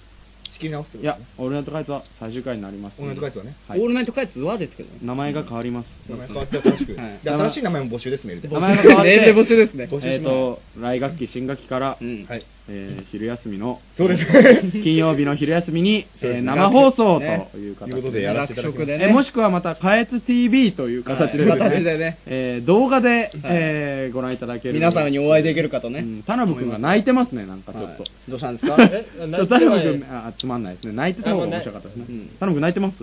[0.54, 2.94] 仕切り直すいや、オールナイトカイツは最終回になります。
[2.98, 3.56] オールナイトカイツはね。
[3.68, 3.80] はい。
[3.80, 4.98] オールナイトカイツはですけどね。
[5.02, 5.86] 名前が変わります。
[6.08, 6.94] 名前変わって新しく。
[6.94, 7.20] はい。
[7.22, 9.88] で新しい名前も募集ですメールで名前が変わって、 募集ですね。
[9.90, 12.26] えーと、来学期、新学期から、うん。
[12.28, 14.24] はいえー昼休みの、そうです
[14.72, 16.40] 金曜日の昼休みに、そうですね。
[16.40, 22.18] えー生放送ねという形ということでやらせていただきますえーもしくはまた、かえつ TV という形でですね、はい形でね。
[22.26, 24.74] えー動画で、えーご覧いただける。
[24.74, 26.00] 皆様にお会いできるかとね。
[26.00, 27.88] うん田辺君が泣いてますね、なんかちょっと。
[27.88, 28.10] はい。
[28.30, 28.76] どうしたんですか？
[28.82, 30.94] えちょっと田辺君、あ、つまんないですね。
[30.94, 32.06] 泣いてた方が面白かったですね。
[32.08, 32.26] うん。
[32.40, 32.96] 田辺君泣いてます？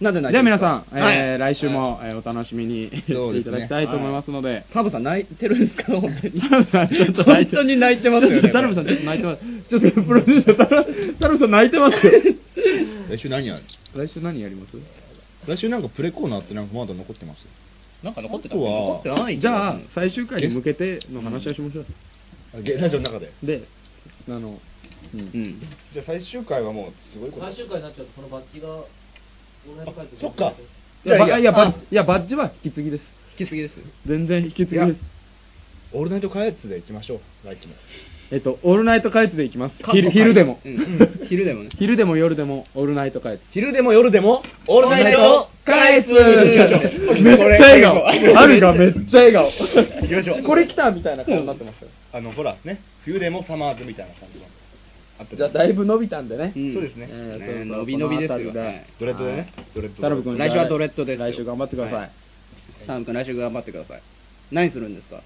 [0.00, 0.86] なんで泣いでは皆てるですか？
[0.90, 3.58] さん、えー来週も、えーお楽しみにしてそうですね。
[3.58, 5.92] いただきたいと思いますので、タブさん泣いてるんですか？
[6.00, 6.40] 本当に。
[6.40, 9.42] ちょっと泣いて本当に泣いてますよね田辺さん、ちょっと泣いてます。
[9.68, 12.12] ちょっとプロデューサー、田辺田辺さん泣いてますよ。
[13.10, 13.62] 来週何やる？
[13.94, 14.76] 来週何やります？
[15.46, 17.44] 来週なんかプレコーナーってなんかまだ残ってます？
[18.02, 18.54] なんか残ってた？
[18.54, 21.86] あとは残ってないじゃあ、最終回に向けての話をしましょう。
[22.56, 23.32] あゲラジオの中で。
[23.42, 23.68] で、
[24.28, 24.58] あの、
[25.12, 25.20] うん。
[25.20, 25.60] うん。
[25.92, 27.44] じゃあ最終回はもうすごいこと。
[27.44, 28.68] 最終回になっちゃうと、そのバッジが、
[30.20, 30.54] そっか。
[31.04, 33.12] いや、ばいや、あバッいやバッジは引き継ぎです。
[33.38, 33.78] 引き継ぎです。
[34.06, 35.00] 全然引き継ぎです。
[35.92, 37.20] オールナイトカエツで行きましょう。
[37.46, 37.74] 来期も。
[38.32, 39.78] えっと、オールナイトカイツでいきます。
[39.82, 40.60] か昼昼でも。
[40.64, 41.26] うん。
[41.28, 41.70] 昼でもね。
[41.76, 43.44] 昼でも夜でも、オールナイトカイツ。
[43.50, 47.22] 昼でも夜でもオールナイトカイツ行きましょう。
[47.22, 48.00] めっちゃ笑顔。
[48.00, 49.50] これあるがめっちゃ笑顔。
[49.50, 50.42] 行きましょう。
[50.44, 51.88] これ来たみたいな顔になってますよ。
[52.12, 52.80] あのほらね。
[53.04, 54.46] 冬でもサマーズみたいな感じが
[55.20, 56.52] あったじゃあ、だいぶ伸びたんでね。
[56.56, 56.72] うん。
[56.72, 57.08] そうですね。
[57.10, 57.66] えーねそうそう。
[57.66, 58.36] 伸び伸びですよ。
[58.36, 58.40] は
[58.70, 58.86] い。
[58.98, 59.52] ドレッドでね。
[59.74, 60.02] ドレッド。
[60.02, 61.26] 田辺君、来週はドレッドですよ。
[61.30, 61.94] 来週頑張ってください。
[62.00, 62.10] はい。
[62.86, 64.02] タム君来週頑張ってください。
[64.50, 65.22] 何するんですか？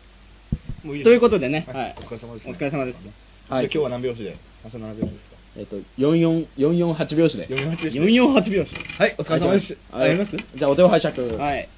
[0.82, 1.64] もういいということでね。
[1.68, 1.90] ははい。
[1.90, 2.48] いお疲れ様です。
[2.48, 2.96] お疲れ様です。
[2.96, 3.06] はい。
[3.06, 4.36] じゃあ今日は何拍子で？
[4.66, 5.36] 朝7拍子ですか？
[5.56, 7.46] えっと、44、448拍子で。
[7.46, 8.56] 448で448拍子。
[8.98, 9.76] はいお疲れ様です。
[9.92, 10.08] はい。
[10.08, 10.36] やります？
[10.36, 11.22] じゃあ、お手を拝借。
[11.36, 11.68] はい。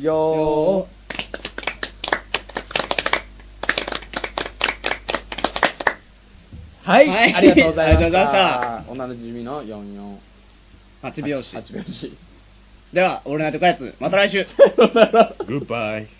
[0.00, 0.98] よー。
[6.88, 8.04] はい、はいありがとうございまし。
[8.04, 10.16] ありがとうございまおなじみの44。
[11.02, 12.16] 8拍子8拍子。
[12.94, 14.46] ではオールナイトカイツまた来週
[15.46, 16.17] グッバイ